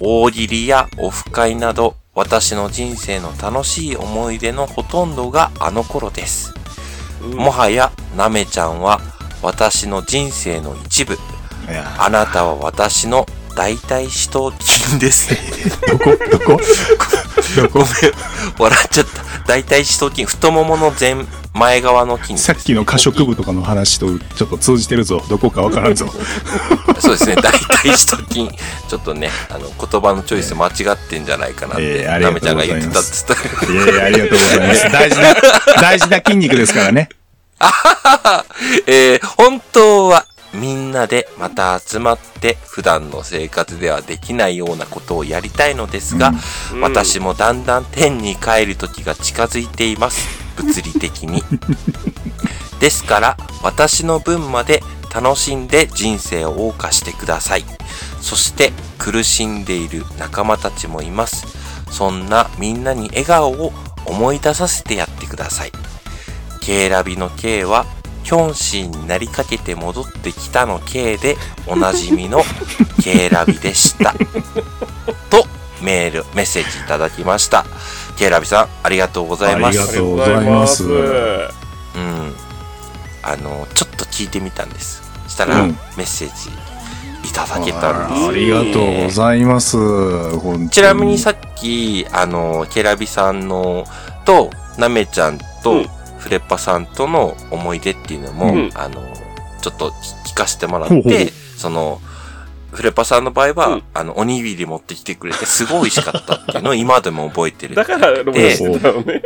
[0.00, 6.52] 大喜利やオフ会など、私の人生の楽しい思い出のほとんどがあの頃です。
[7.22, 9.00] もはや、なめちゃんは
[9.42, 11.16] 私の人生の一部。
[12.00, 13.26] あなたは私の
[13.56, 15.28] 大腿四頭筋です。
[15.90, 16.60] どこどこどこ？
[17.72, 17.88] ごめん、
[18.58, 19.22] 笑っちゃった。
[19.46, 21.16] 大腿四頭筋、太ももの前、
[21.52, 25.22] 前側の筋肉さっきの可食部とかの話とちょっと通じてるぞ。
[25.28, 26.06] どこかわからんぞ。
[27.00, 28.48] そうですね、大腿四頭筋。
[28.88, 33.34] ちょっとね、あの、言葉のチョイス間違ってんじゃないかなって、ええありなめちゃんが言ってたっつった。
[33.72, 34.90] いやいや、ありがとうございます。
[34.90, 35.34] 大事な、
[35.80, 37.08] 大事な筋肉ですからね。
[38.86, 40.24] えー本当は
[40.54, 46.32] みんなでまた集まって普段の生活ではできないようなことをやりたいのですが、
[46.72, 50.28] うん私もだんだん天に帰る時が近づいています。
[50.56, 51.42] 物理的に。
[52.80, 54.82] ですから、私の分まで
[55.14, 57.64] 楽しんで人生を謳歌してください。
[58.20, 61.46] そして、苦しんでいる仲間たちもいます。
[61.90, 63.72] そんなみんなに笑顔を
[64.06, 65.72] 思い出させてやってください。
[66.60, 67.86] K ラビの K は、
[68.30, 72.42] キョンシーになりかけて戻ってきたの K で、おなじみの
[73.02, 74.12] K ラビでした。
[74.12, 75.48] と、
[75.82, 77.64] メール、メッセージいただきました。
[78.16, 79.80] K ラビさん、ありがとうございます。
[79.80, 82.32] ありがとうございますうん。
[83.24, 85.02] あの、ちょっと聞いてみたんです。
[85.26, 86.50] したら、うんメッセージ
[87.28, 89.76] いただけたんですよ、ありがとうございます。
[90.70, 93.84] ちなみにさっき、あの、ケラビさんの、
[94.24, 95.86] と、なめちゃんうとん、
[96.20, 99.02] フレッパさんとの思い出っていうのも、うんあの、
[99.62, 99.90] ちょっと
[100.26, 102.00] 聞かせてもらっほうほうほうて、その、
[102.72, 107.74] フレッパさんの場合は、うんあの、おにぎり持ってきてくれて、すごい美味しかったっていうのを 今でも覚えてる。
[107.74, 109.22] だから、ロボ知ってたのね。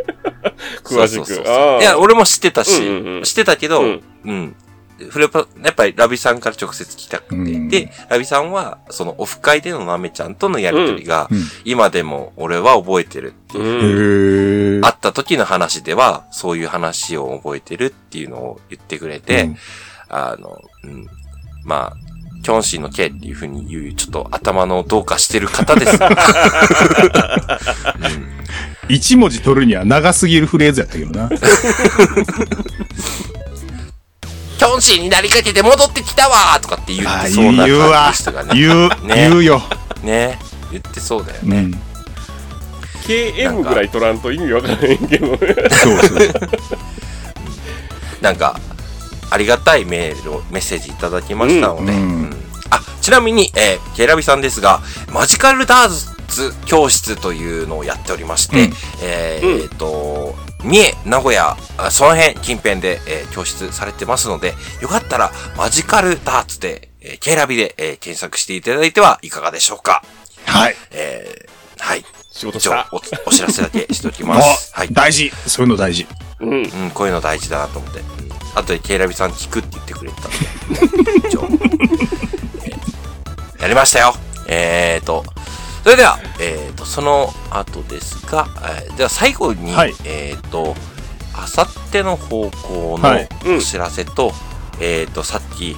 [0.82, 1.26] 詳しく。
[1.26, 4.56] そうそうそういや、俺も知ってたし、うんうんうん知ってたけど、ううんん。
[5.10, 14.78] フレパ、やっぱりラビさんから直接聞きたくて、うんで、ラビさんは、そのオフ会でのなめちゃんとのやりとりが、うん今でも俺は覚えてるっていう。
[14.78, 19.56] うった時の話では、そういう話を覚えてるっていうのを言ってくれて、うん
[20.08, 21.06] あの、うん。
[21.64, 21.96] まあ、
[22.42, 25.98] キョンシーの K っていうふうに言う、ちょっと頭のどうかしてる方です。
[28.88, 31.30] 一文字取るには長すぎるフレーズやったけどな。
[34.58, 38.44] キョンシーになりかけて戻ってきたわとかって言っあてそうな言うわ感じでしたが。
[38.44, 38.60] ね。
[38.60, 39.62] 言う、ね言うよ。
[40.02, 40.38] ね。
[40.70, 41.56] 言ってそうだよね。
[41.58, 41.80] うん。
[43.04, 45.38] KM ぐらい取らんと意味わからへんけどね。
[45.70, 46.32] そうそう。
[48.22, 48.58] なんか、
[49.30, 52.30] ありがたいメールを、メッセージいただきましたので、うんうん
[52.70, 54.80] あ、ちなみに、えー、ケラビさんですが、
[55.12, 55.88] マジカルダー
[56.26, 60.34] ツ教室というのをやっておりまして、うんえーえーと、
[60.64, 70.02] 三重、名古屋、あその辺近辺で、えー教室されてますので、よかったらマジカルダーツで、えー、ケラビで、えー検索していただいてはいかがでしょうか。
[70.46, 70.76] はい。
[70.92, 72.04] えー、はい。
[72.30, 72.88] 仕事した。
[72.92, 74.72] 一応お、お知らせだけしておきます。
[74.74, 74.88] はい。
[74.92, 75.32] 大事。
[75.46, 76.06] そういうの大事。
[76.40, 76.62] うん。
[76.62, 78.00] うん、こういうの大事だなと思って。
[78.00, 78.06] うん。
[78.54, 81.28] あとでケイラビさん聞くって言ってくれたんで。
[81.28, 82.14] 一応、えー
[83.60, 84.14] やりましたよ。
[84.46, 85.24] えーと、
[85.84, 88.48] それでは、えーと、その後ですが、
[88.84, 90.74] えーでは最後に、はいえーと、
[91.34, 94.32] あさっての方向はいのお知らせと、
[94.80, 95.76] えーと、さっき、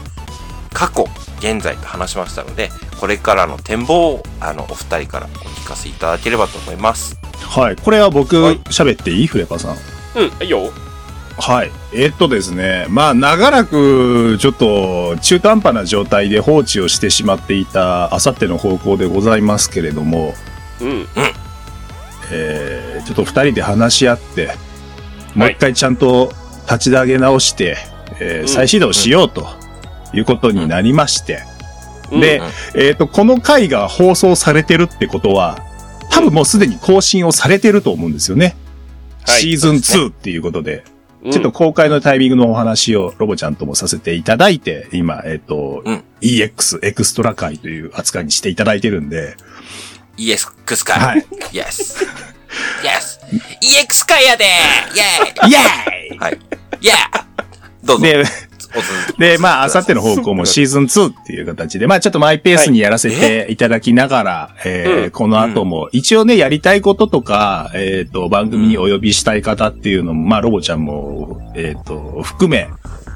[0.73, 7.19] 過去、現在と話しましたので、これからの展望を、あの、お二人からお聞かせいただければと思います。
[7.43, 7.77] はい。
[7.77, 9.27] これは僕はい喋っていい？
[9.27, 9.77] フレパさん。
[10.15, 10.71] うん、いいよ。
[11.39, 11.71] はい。
[11.93, 20.35] えーっとですね、まあ、長らく、ちょっと、中途半端な状態で放置をしてしまっていた、あさっての方向でございますけれども、
[20.81, 21.07] うん。
[22.33, 24.53] えーちょっと二人で話し合って、も
[25.37, 26.33] うはい一回ちゃんと
[26.65, 27.77] 立ち上げ直して、
[28.19, 29.47] えーうん再始動しようと
[30.13, 31.41] いうことになりまして、
[32.11, 35.59] うんでうん、えーっと、この回が放送されてるってことは、
[36.11, 38.57] 多分もうすでに更新をされてると思うんですよね。
[39.27, 40.85] はいシーズン2っていうことで。
[41.27, 49.37] うんちょっと公開のタイミングのお話をロボちゃんともさせていただいて、今、えっ、と、うん EX、エクストラ回という扱いにしていただいてるんで、
[50.17, 50.95] EX か。
[50.95, 51.27] はい。
[51.53, 52.07] Yes.
[52.83, 53.21] Yes.
[53.61, 56.39] EX かやでイェイェーイはい。
[56.81, 58.07] イェーどうぞ。
[58.07, 58.25] ーイで、
[59.19, 64.85] で、まあ、あさっての方向もシーズン2っていう形で、まあ、ちょっとマイペースにやらせていただきながら、え？
[64.87, 65.11] ーうん。
[65.11, 72.69] この後も、一応ね、やりたいこととか、えっ、と、番組にお呼びしたい方っていうのも、まあ、ロボちゃんも、えっ、と、含め、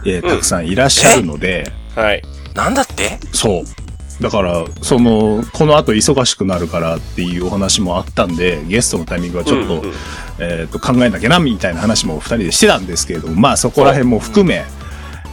[0.07, 2.23] えーたくさんいらっしゃるので、はい。
[2.55, 3.19] なんだって？
[3.33, 4.23] そう。
[4.23, 9.93] だから、その、この後忙しくなるからっていうお話もあったんで、ゲストのタイミングはちょっと、うんうん
[10.39, 14.65] えっ、と、考えなきゃな、みたいな話も二人でしてたんですけれども、まあそこら辺も含め、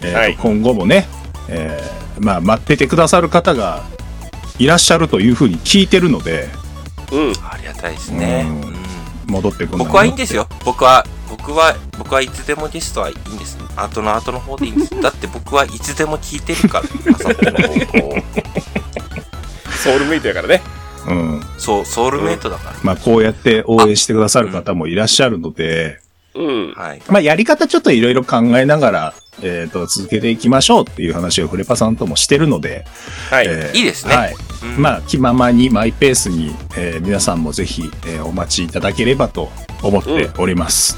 [0.01, 1.07] えーとはい今後もね、
[1.49, 3.83] えーまあ待っててくださる方が
[4.59, 6.49] いらっしゃるというふうに聞いてるので、
[7.11, 7.33] うん。
[7.43, 8.45] ありがたいですね。
[8.47, 8.77] うんうん
[9.27, 10.47] 戻ってくる僕はいいんですよ。
[10.63, 13.57] 僕は、僕は、僕はいつでもゲストはいいんです。
[13.75, 14.95] 後の後の方でいいんです。
[15.01, 16.87] だって僕はいつでも聞いてるから。
[19.69, 20.61] ソウルメイトやからね。
[21.07, 21.43] うん。
[21.57, 25.99] そう、ソウルメイトだかまあこうやって応援してくださる方もいらっしゃるので、
[26.33, 26.73] うん。
[26.73, 26.83] ら。
[26.83, 27.01] はい。
[27.09, 32.85] まあやり方ちょっといろいろ考えながら、えっ、と、続けていきましょうっていう話をフレパさんともしてるので、
[33.29, 33.47] はい。
[33.47, 34.35] えーいいですねはい。
[34.63, 39.49] うんまあ、気ままにマイペースに、えー皆さんもぜひ、えーお待ちいただければと
[39.83, 40.97] 思っております。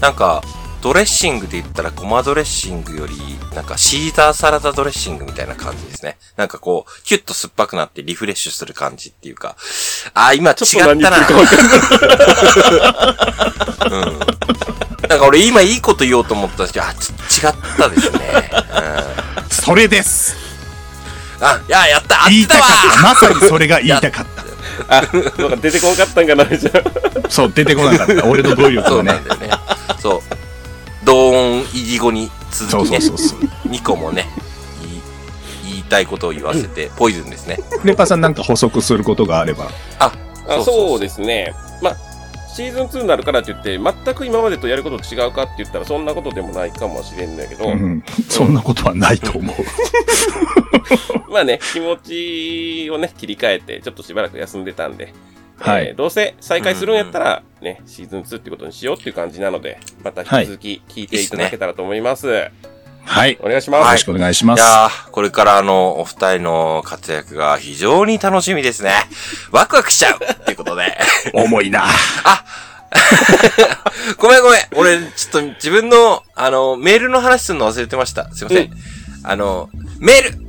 [0.00, 0.42] なんか、
[0.82, 3.14] ドレッシングで言ったらごまドレッシングより、
[3.54, 6.16] なんかシーザーサラダドレッシングみたいな感じですね。
[6.36, 9.56] なんかこう、キュッと酸っぱくなってリフレッシュする感じっていうか、
[10.14, 11.26] あー、今違ちょっと何ったな。
[11.26, 11.76] 言ってるか
[13.08, 14.20] 分かんない。
[14.80, 14.85] うん。
[15.08, 18.50] なんか俺今いいこと言おうと思ったんですけど、あ、ちょっと違ったですね。
[19.38, 19.44] うん。
[19.50, 20.36] それです
[21.40, 24.26] あ、いや、やったあ言いったわたかったまさにそれが言いたかっ
[24.88, 25.02] あ、
[25.38, 26.70] なんか出てこんかったんかな、じゃ。
[27.28, 28.24] そう、出てこなかった。
[28.26, 29.38] 俺の語彙力そうがねなん。
[29.38, 29.58] だよね。
[30.00, 30.20] そう。
[31.04, 33.38] ドーン入り後に続きね、そうそうそう
[33.68, 34.28] 2個もね、
[35.64, 37.60] 言いたいことを言わせて、ポイズンですね。
[37.80, 39.68] フレパさんなんか補足することがあれば。
[39.98, 40.12] あ、
[40.48, 41.54] あそうですね。
[41.80, 41.96] まあ、
[42.56, 48.02] シーズン2になるからって言って、全く今までとやること違うかって言ったら、そんなことでもないかもしれんけど、うん。
[48.30, 49.56] そんなことはないと思う。
[51.30, 55.12] まあね、気持ちをね、切り替えて、ちょっとしばらく休んでたんで、
[55.58, 62.26] はいえーどうせ再開するんやったら、ね、シーズン2ってことにしようっていう感じなので、また引き続き聞いていただけたらと思います。
[62.26, 62.52] はい。
[63.40, 63.86] お願いします。
[63.86, 64.60] よろしくお願いします。
[64.60, 68.92] いやー、これからあの、お二人の活躍が非常に楽しみですね。
[69.52, 70.98] ワクワクしちゃう っていうことで。
[71.32, 71.86] 重いな。
[74.18, 74.60] ごめんごめん。
[74.74, 78.30] 俺、ちょっと自分の、あの、メールの話するの忘れてました。
[78.32, 78.68] すいません。
[78.72, 78.78] うん
[79.28, 80.46] あの、メール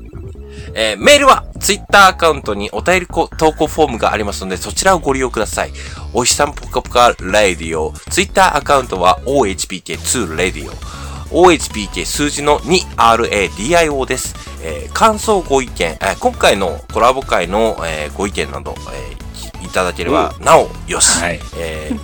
[0.76, 5.72] えーメールは、ツイッターアカウントにお便りこ投稿フォームがありますので、そちらをご利用ください。
[6.14, 7.91] お日さんぽかぽかラディオ。
[8.12, 11.07] ツイッターアカウントは OHPK2 ラディオ。
[11.32, 14.36] OHPK 数字の 2RADIO です。
[14.63, 21.19] えー感想ご意見、えー今回のコラボ会の、えーご意見など、えーいただければ、なおよし。
[21.21, 21.99] はいえー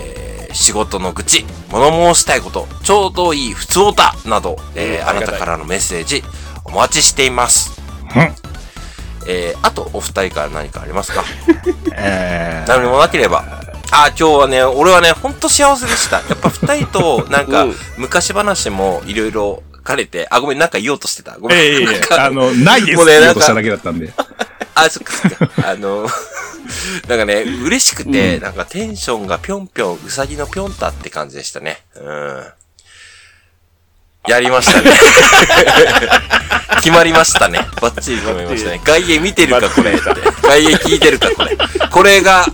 [0.00, 6.24] えー仕事の愚痴、物申したいこと、ちょうどいい普通歌など、えーうんあなたからのメッセージ
[6.64, 7.80] お待ちしています。
[8.16, 8.34] うん
[9.28, 11.22] えーあと、お二人から何かありますか？
[11.94, 13.44] えー何もなければ、
[13.92, 16.18] あ、今日はね、俺はね、ほんと幸せでした。
[16.28, 21.36] やっぱ二人と、なんかうん、昔話もいろいろ兼ねて、あ、ごめん、なんか言おうとしてた。
[21.38, 21.58] ごめん。
[21.58, 24.12] ええなんかあの、 ないですって言おうとしただけだったんで。
[24.74, 25.68] あ、そっかそっか。
[25.68, 26.08] あの、
[27.08, 31.82] なんかね、嬉しくて、なんかテンションがぴょんぴょん、うさぎのぴょんたって感じでしたね。
[31.96, 32.44] うん。
[34.28, 34.90] やりましたね。
[36.76, 37.58] 決まりましたね。
[37.80, 38.80] バッチリ決まりましたね。
[38.84, 40.00] 外野見てるか、これって。
[40.42, 41.56] 外野聞いてるか、これ。
[41.90, 42.46] これが、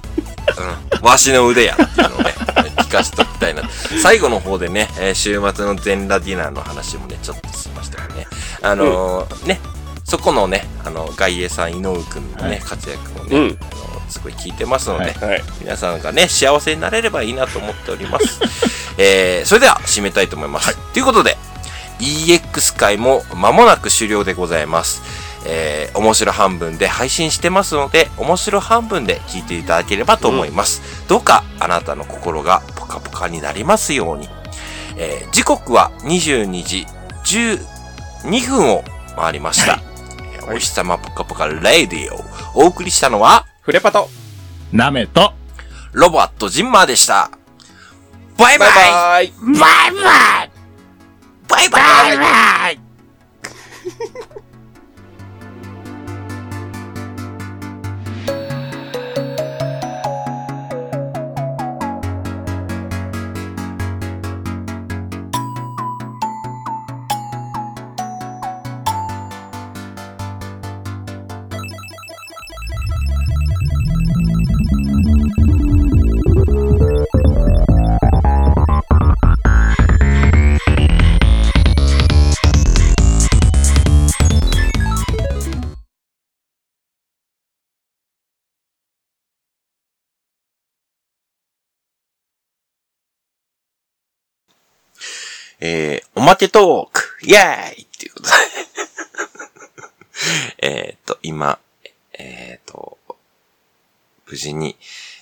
[1.01, 2.31] うん、わしの腕やっていうのをね、
[2.79, 3.63] 聞かせときたいな。
[4.03, 8.27] 最後の方でね、えー週末の全裸ディナーの話もね、ちょっとしましたよね。
[8.63, 9.61] あのーね、
[10.05, 15.43] そこのね、あの、外衛さん、井上くんのね、活躍もね、うんあの、すごい聞いてますので、はい。
[15.61, 18.41] 皆さんがね、幸せになれればいいなと思っております。
[18.99, 20.77] えー、それでは締めたいと思います。
[20.93, 21.37] ということで、
[21.99, 25.03] EX 会も間もなく終了でございます。
[25.47, 31.09] えー、面白半分で配信してますので、面白半分で聞いていただければと思います。
[31.09, 34.29] どうかあなたの心がポカポカになりますように。
[34.97, 36.87] えー、時刻は22時
[37.25, 38.85] 12分を
[39.15, 39.75] 回りました。
[39.75, 39.97] えー
[40.49, 42.25] お日様ポカポカレディオ。
[42.55, 44.09] お送りしたのは、フレパト
[44.73, 45.33] なめと、
[45.93, 47.31] ロボットジンマーでした。
[48.39, 50.51] バイババイイバイバイ
[51.49, 52.81] バイバイバイバイ
[96.27, 98.35] まけトークイェーイっていうことで。
[100.59, 101.61] えっと、今、
[102.15, 102.99] えっ、と、
[104.27, 104.77] 無事に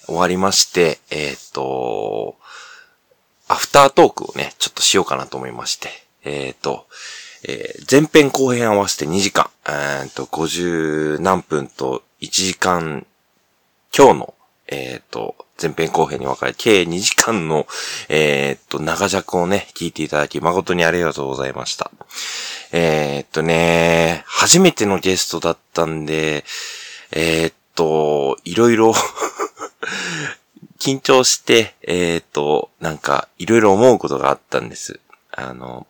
[0.07, 2.39] 終わりまして、えっ、と、
[3.49, 5.91] アフタートークをね、ちょっとしようかなと思いまして。
[6.25, 6.87] えっ、と、
[7.43, 13.07] えー前編後編合わせて2時間、えっ、と、50何分と1時間
[13.95, 14.35] 今日の、
[14.69, 17.67] えっ、と、前編後編に分かれ、計2時間の、
[18.09, 21.91] えっ、と、長尺をね、聞いていただき、誠にありがとうございました。
[22.73, 26.45] えっ、とね、初めてのゲストだったんで、
[27.13, 28.95] えっ、と、いろいろ、
[30.81, 34.99] 緊張して、えっ、と、なんか、いろいろ思うことがあったんです。
[35.31, 35.87] あの、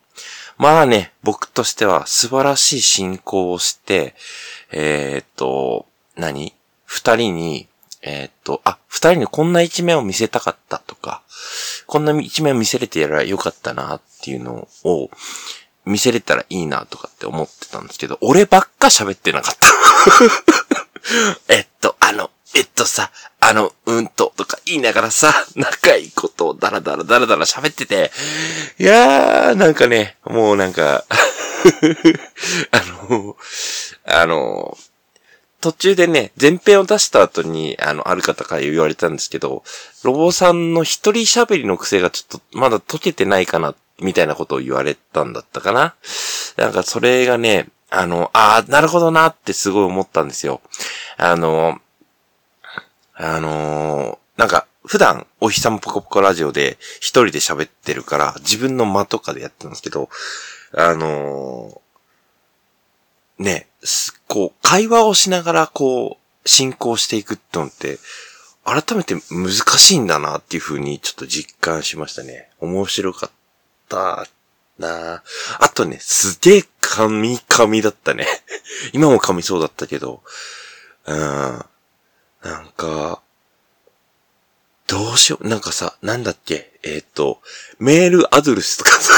[0.59, 4.15] まあね、僕としては素晴らしい進行をして、
[4.71, 5.87] えっ、と、
[6.17, 6.55] 何？
[6.85, 7.69] 二人に、
[8.07, 11.23] えっ、と、あ、二人にこんな一面を見せたかったとか、
[11.87, 15.11] こんな一面を見せれてやらよかったなっていうのを
[15.87, 19.69] 見せれたらいいなとかって思ってたんですけど、俺ばっか喋ってなかった。
[21.49, 28.13] えっと、あの、えっとさ、あの、うんと、とか言いながらさ、仲いいことをダラダラダラダラ喋ってて、
[28.79, 31.05] いやー、なんかね、もうなんか、
[32.71, 33.37] あの、
[34.05, 34.77] あの、
[35.65, 39.65] 途中でね、前編を出した後に、あの、ある方から言われたんですけど、
[40.03, 45.95] ロボさんの一人喋りの癖がちょっとまだ解けてないかな、みたいなことを言われたんだったかな。
[46.59, 50.61] なんかそれがね、あの、ああ、なるほどなってすごい思ったんですよ。
[51.17, 51.81] あの、
[53.15, 60.11] あのーなんか、普段、お日様ポコポコラジオで一人で喋ってるから、自分の間とかでやってるんですけど、
[60.77, 61.85] あのー
[63.39, 63.67] ね、
[64.29, 67.99] こう、会話をしながら、こう、進行していくってのって、
[68.65, 72.49] 改めて難しいんだなっていう風にちょっと実感しましたね。
[72.61, 73.31] 面白かっ
[73.89, 74.27] た
[74.79, 75.23] な
[75.61, 78.27] あとね、すげえ噛み噛みだったね。
[78.93, 80.23] 今も噛みそうだったけど、
[81.07, 81.65] うん。
[82.43, 83.21] なんか、
[84.87, 87.41] どうしよう、なんかさ、なんだっけ、えっ、と、
[87.79, 89.13] メールアドレスとかさ、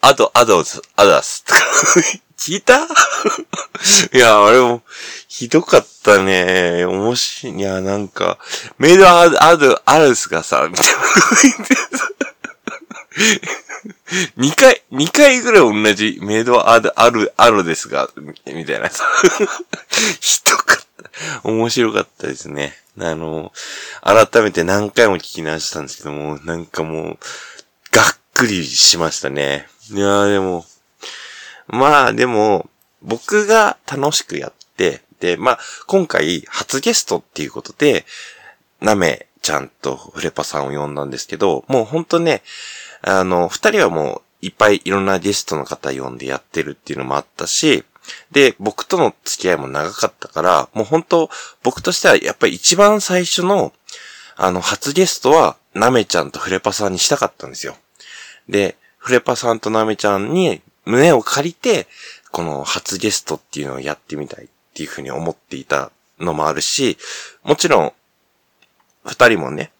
[0.00, 1.60] アド、アドス、アダスとか、
[2.38, 2.76] 聞いた？
[4.12, 4.82] いや、あれも、
[5.28, 6.84] ひどかったね。
[6.84, 7.58] 面白い。
[7.58, 8.38] いや、なんか、
[8.78, 10.92] メールアド、アド、アドスがさ、みたいな、
[14.36, 19.04] 二回、二回ぐらい同じメイドアド、ある、あるですが、みたいなさ。
[20.20, 20.78] ひどかっ
[21.42, 21.48] た。
[21.48, 22.76] 面白かったですね。
[22.98, 23.52] あの、
[24.02, 27.18] 改めて何回も聞き直したんですけども、なんかもう、
[28.34, 29.66] くりしましたね。
[29.90, 30.64] いやーでも、
[31.68, 32.68] まあでも、
[33.00, 38.04] 僕が楽しくやって、で、まあ、今回初ゲストっていうことで、
[38.80, 42.42] なめちゃんとフレパさんを呼んだんですけど、もうほんとね、
[43.02, 47.84] あの、二人はもういっぱいいろんなゲストの方呼んでやってるっていうのもあったし、
[48.32, 51.30] で、僕との付き合いも長かったから、もう本当
[51.62, 53.72] 僕としてはやっぱり一番最初の、
[54.36, 57.76] あの、初ゲストは、なめちゃんとフレパさんにしたかったんですよ。
[58.48, 61.86] で、フレパさんとなめちゃんに胸を借りて、
[62.30, 66.98] この初ゲストっていうのをやってみたいっていうふうに思っていたのもあるし、
[67.42, 67.92] もちろん、
[69.04, 69.70] 二人もね、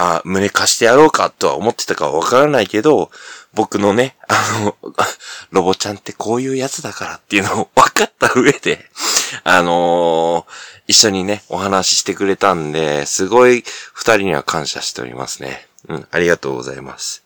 [0.00, 3.10] あ胸貸してやろうかとは思ってたかはわからないけど、
[3.52, 4.76] 僕のね、あの、
[5.50, 8.88] ロボちゃんってこういうやつだからっていうのを分かった上で、
[9.44, 13.62] あのー一緒にね、お話ししてくれたんで、すごい
[13.92, 15.68] 二人には感謝しておりますね。
[15.86, 17.22] うん、ありがとうございます。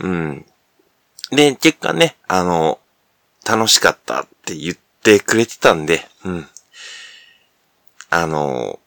[0.00, 0.46] うん。
[1.30, 2.78] で、結果ね、あの、
[3.46, 6.48] 楽しかったって言ってくれてたんで、うん。
[8.10, 8.78] あの、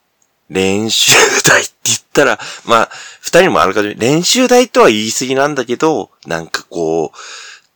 [0.49, 1.11] 練習
[1.47, 2.89] 台って言ったら、まあ、
[3.21, 7.17] 二人もあるかじめ、練習台とは言い過ぎなんだけど、なんかこう、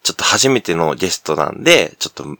[0.03, 2.35] ちょっと初めてのゲストなんで、ちょっと、ちょ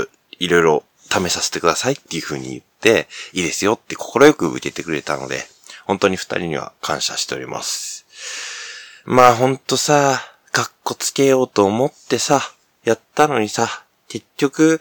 [0.00, 5.46] っと、いろいろ試させてくださいっていう風に言って、いいですよって心よく受けてくれたので、
[5.84, 8.06] 本当に二人には感謝しております。
[9.06, 10.18] まあほんとさ、
[10.50, 12.40] かっこつけようと思ってさ、
[12.84, 14.80] やったのにさ、結局、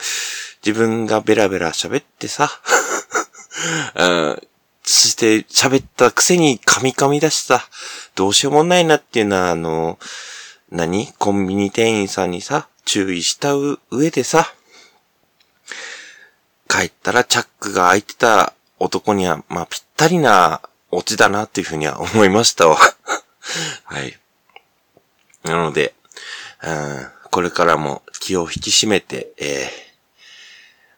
[0.66, 2.50] 自分がベラベラ喋ってさ、
[3.96, 4.48] うん、
[4.84, 7.68] そして喋ったくせにカミカミだしさ、
[8.16, 10.00] どうしようもないなっていうのは、あの、
[10.72, 11.14] 何？
[11.20, 13.54] コンビニ店員さんにさ、注意した
[13.92, 14.54] 上でさ、
[16.70, 20.62] 帰ったらチャックが開いてた男には、まあぴったりな
[20.92, 22.78] オチだなっていうふうには思いましたわ。
[23.86, 24.18] はい。
[25.44, 25.94] なので、
[26.64, 29.70] うん、これからも気を引き締めて、え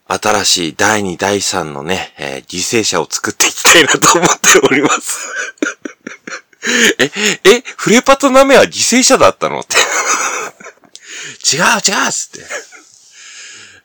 [0.08, 5.28] ー、新しい第2、第3のね、えー犠牲者を作っていきたいなと思っております。
[7.00, 7.12] え、
[7.44, 9.78] え、フレパとナメは犠牲者だったのって。
[11.56, 12.46] 違う違うっつって。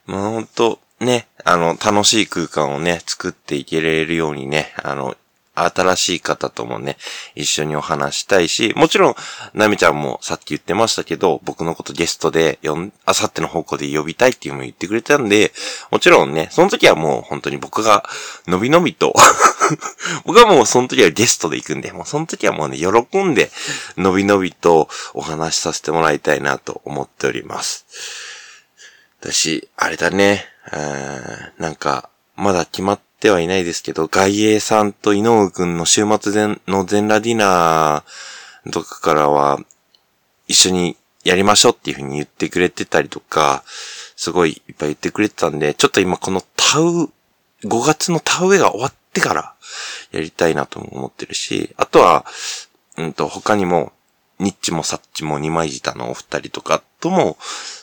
[0.06, 5.16] もうほんと、ね、あの、楽しい空間をね、作っていけれるようにね、あの、
[5.64, 6.96] 新しい方ともね、
[7.34, 9.14] 一緒にお話したいし、もちろん、
[9.54, 15.52] なみちゃんもさっき言ってましたけど、僕のことゲストで呼ん、あさっての方向で呼びたいっていうのも言ってくれたんで、
[15.90, 18.04] もちろんね、その時はもう本当に僕が、
[18.46, 19.14] のびのびと、
[20.24, 23.50] 僕はもうその時はゲストで行くんで、もうその時はもうね、喜んで、
[23.96, 27.86] のびのびとお話しさせてもらいたいなと思っております。
[29.20, 39.60] 私、あれだね、うんなんか、まだ決まっててはいないですけど、外衛さんと井上くんの週末前の全ラディナーとかからは、
[40.48, 43.62] 一緒にやりましょうっていう風に言ってくれてたりとか、
[44.16, 47.08] すごいいっぱい言ってくれてたんで、ちょっと今この田植
[47.62, 49.54] え、5月の田植えが終わってから
[50.12, 52.24] やりたいなとも思ってるし、あとは、
[52.96, 53.92] うんと、他にも、
[54.38, 57.36] ニッチもサッチも二枚舌のお二人とかとも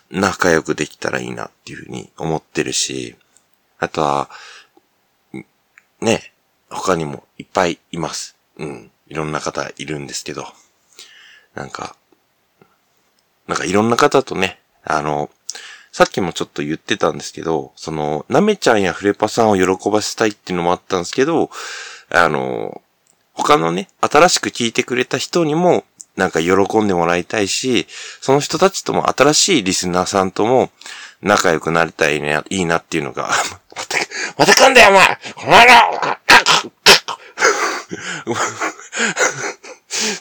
[0.09, 3.15] 仲良くできたらいいなっていうふうに思ってるし、
[3.77, 4.29] あとは、
[6.01, 6.31] ね、
[6.69, 8.35] 他にもいっぱいいます。
[8.57, 8.91] うん。
[9.07, 10.45] いろんな方いるんですけど、
[11.55, 11.95] なんか、
[13.47, 15.29] なんかいろんな方とね、あの、
[15.91, 21.49] さっきもちょっと言ってたんですけど、その、なめちゃんやフレパさんを喜ばせたいっていうのもあったんですけど、
[22.09, 22.81] あの、
[23.33, 25.85] 他のね、新しく聞いてくれた人にも、
[26.15, 27.87] なんか喜んでもらいたいし、
[28.21, 30.71] その人たちとも新しいリスナーさんとも
[31.21, 33.29] 仲良くなれたらいいな、いいなっていうのが、
[33.75, 33.97] また、
[34.37, 35.19] また噛んだよお前。
[35.37, 36.19] お前ら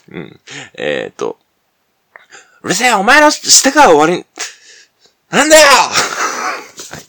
[0.09, 0.41] うん。
[0.75, 1.39] えっ、と、
[2.63, 4.25] うるせえお前の舌が終わり、
[5.31, 5.67] なんだよ！
[5.67, 5.93] は
[6.99, 7.07] い。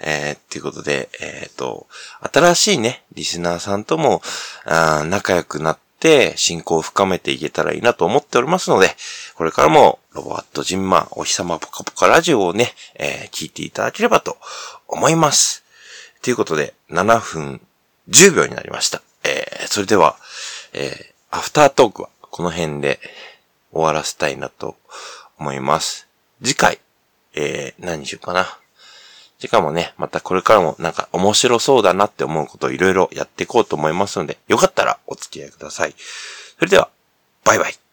[0.00, 1.86] えー、っていうことで、えっ、と、
[2.32, 4.22] 新しいね、リスナーさんとも、
[4.64, 5.89] あ仲良くなって、
[6.36, 8.96] 信仰を深めていけたらいいなと思っておりますので、
[9.34, 14.36] これからも、ロボアットジンマ、お日様ポカポカラジオをね、えー聞いていただければと
[14.88, 15.62] 思います。
[16.22, 17.60] ということで、7分
[18.08, 19.02] 10秒になりました。
[19.24, 20.16] えーそれでは、
[20.72, 22.98] えーアフタートークはこの辺で
[23.72, 24.76] 終わらせたいなと
[25.38, 26.08] 思います。
[26.42, 26.80] 次回、
[27.34, 28.58] えー何にしようかな。
[29.40, 35.94] しかもね、またこれからもなんか面白そうだなって思うことをいろいろやっていこうと思いますので、よかったらお付き合いください。
[36.58, 36.90] それでは、
[37.42, 37.89] バイバイ。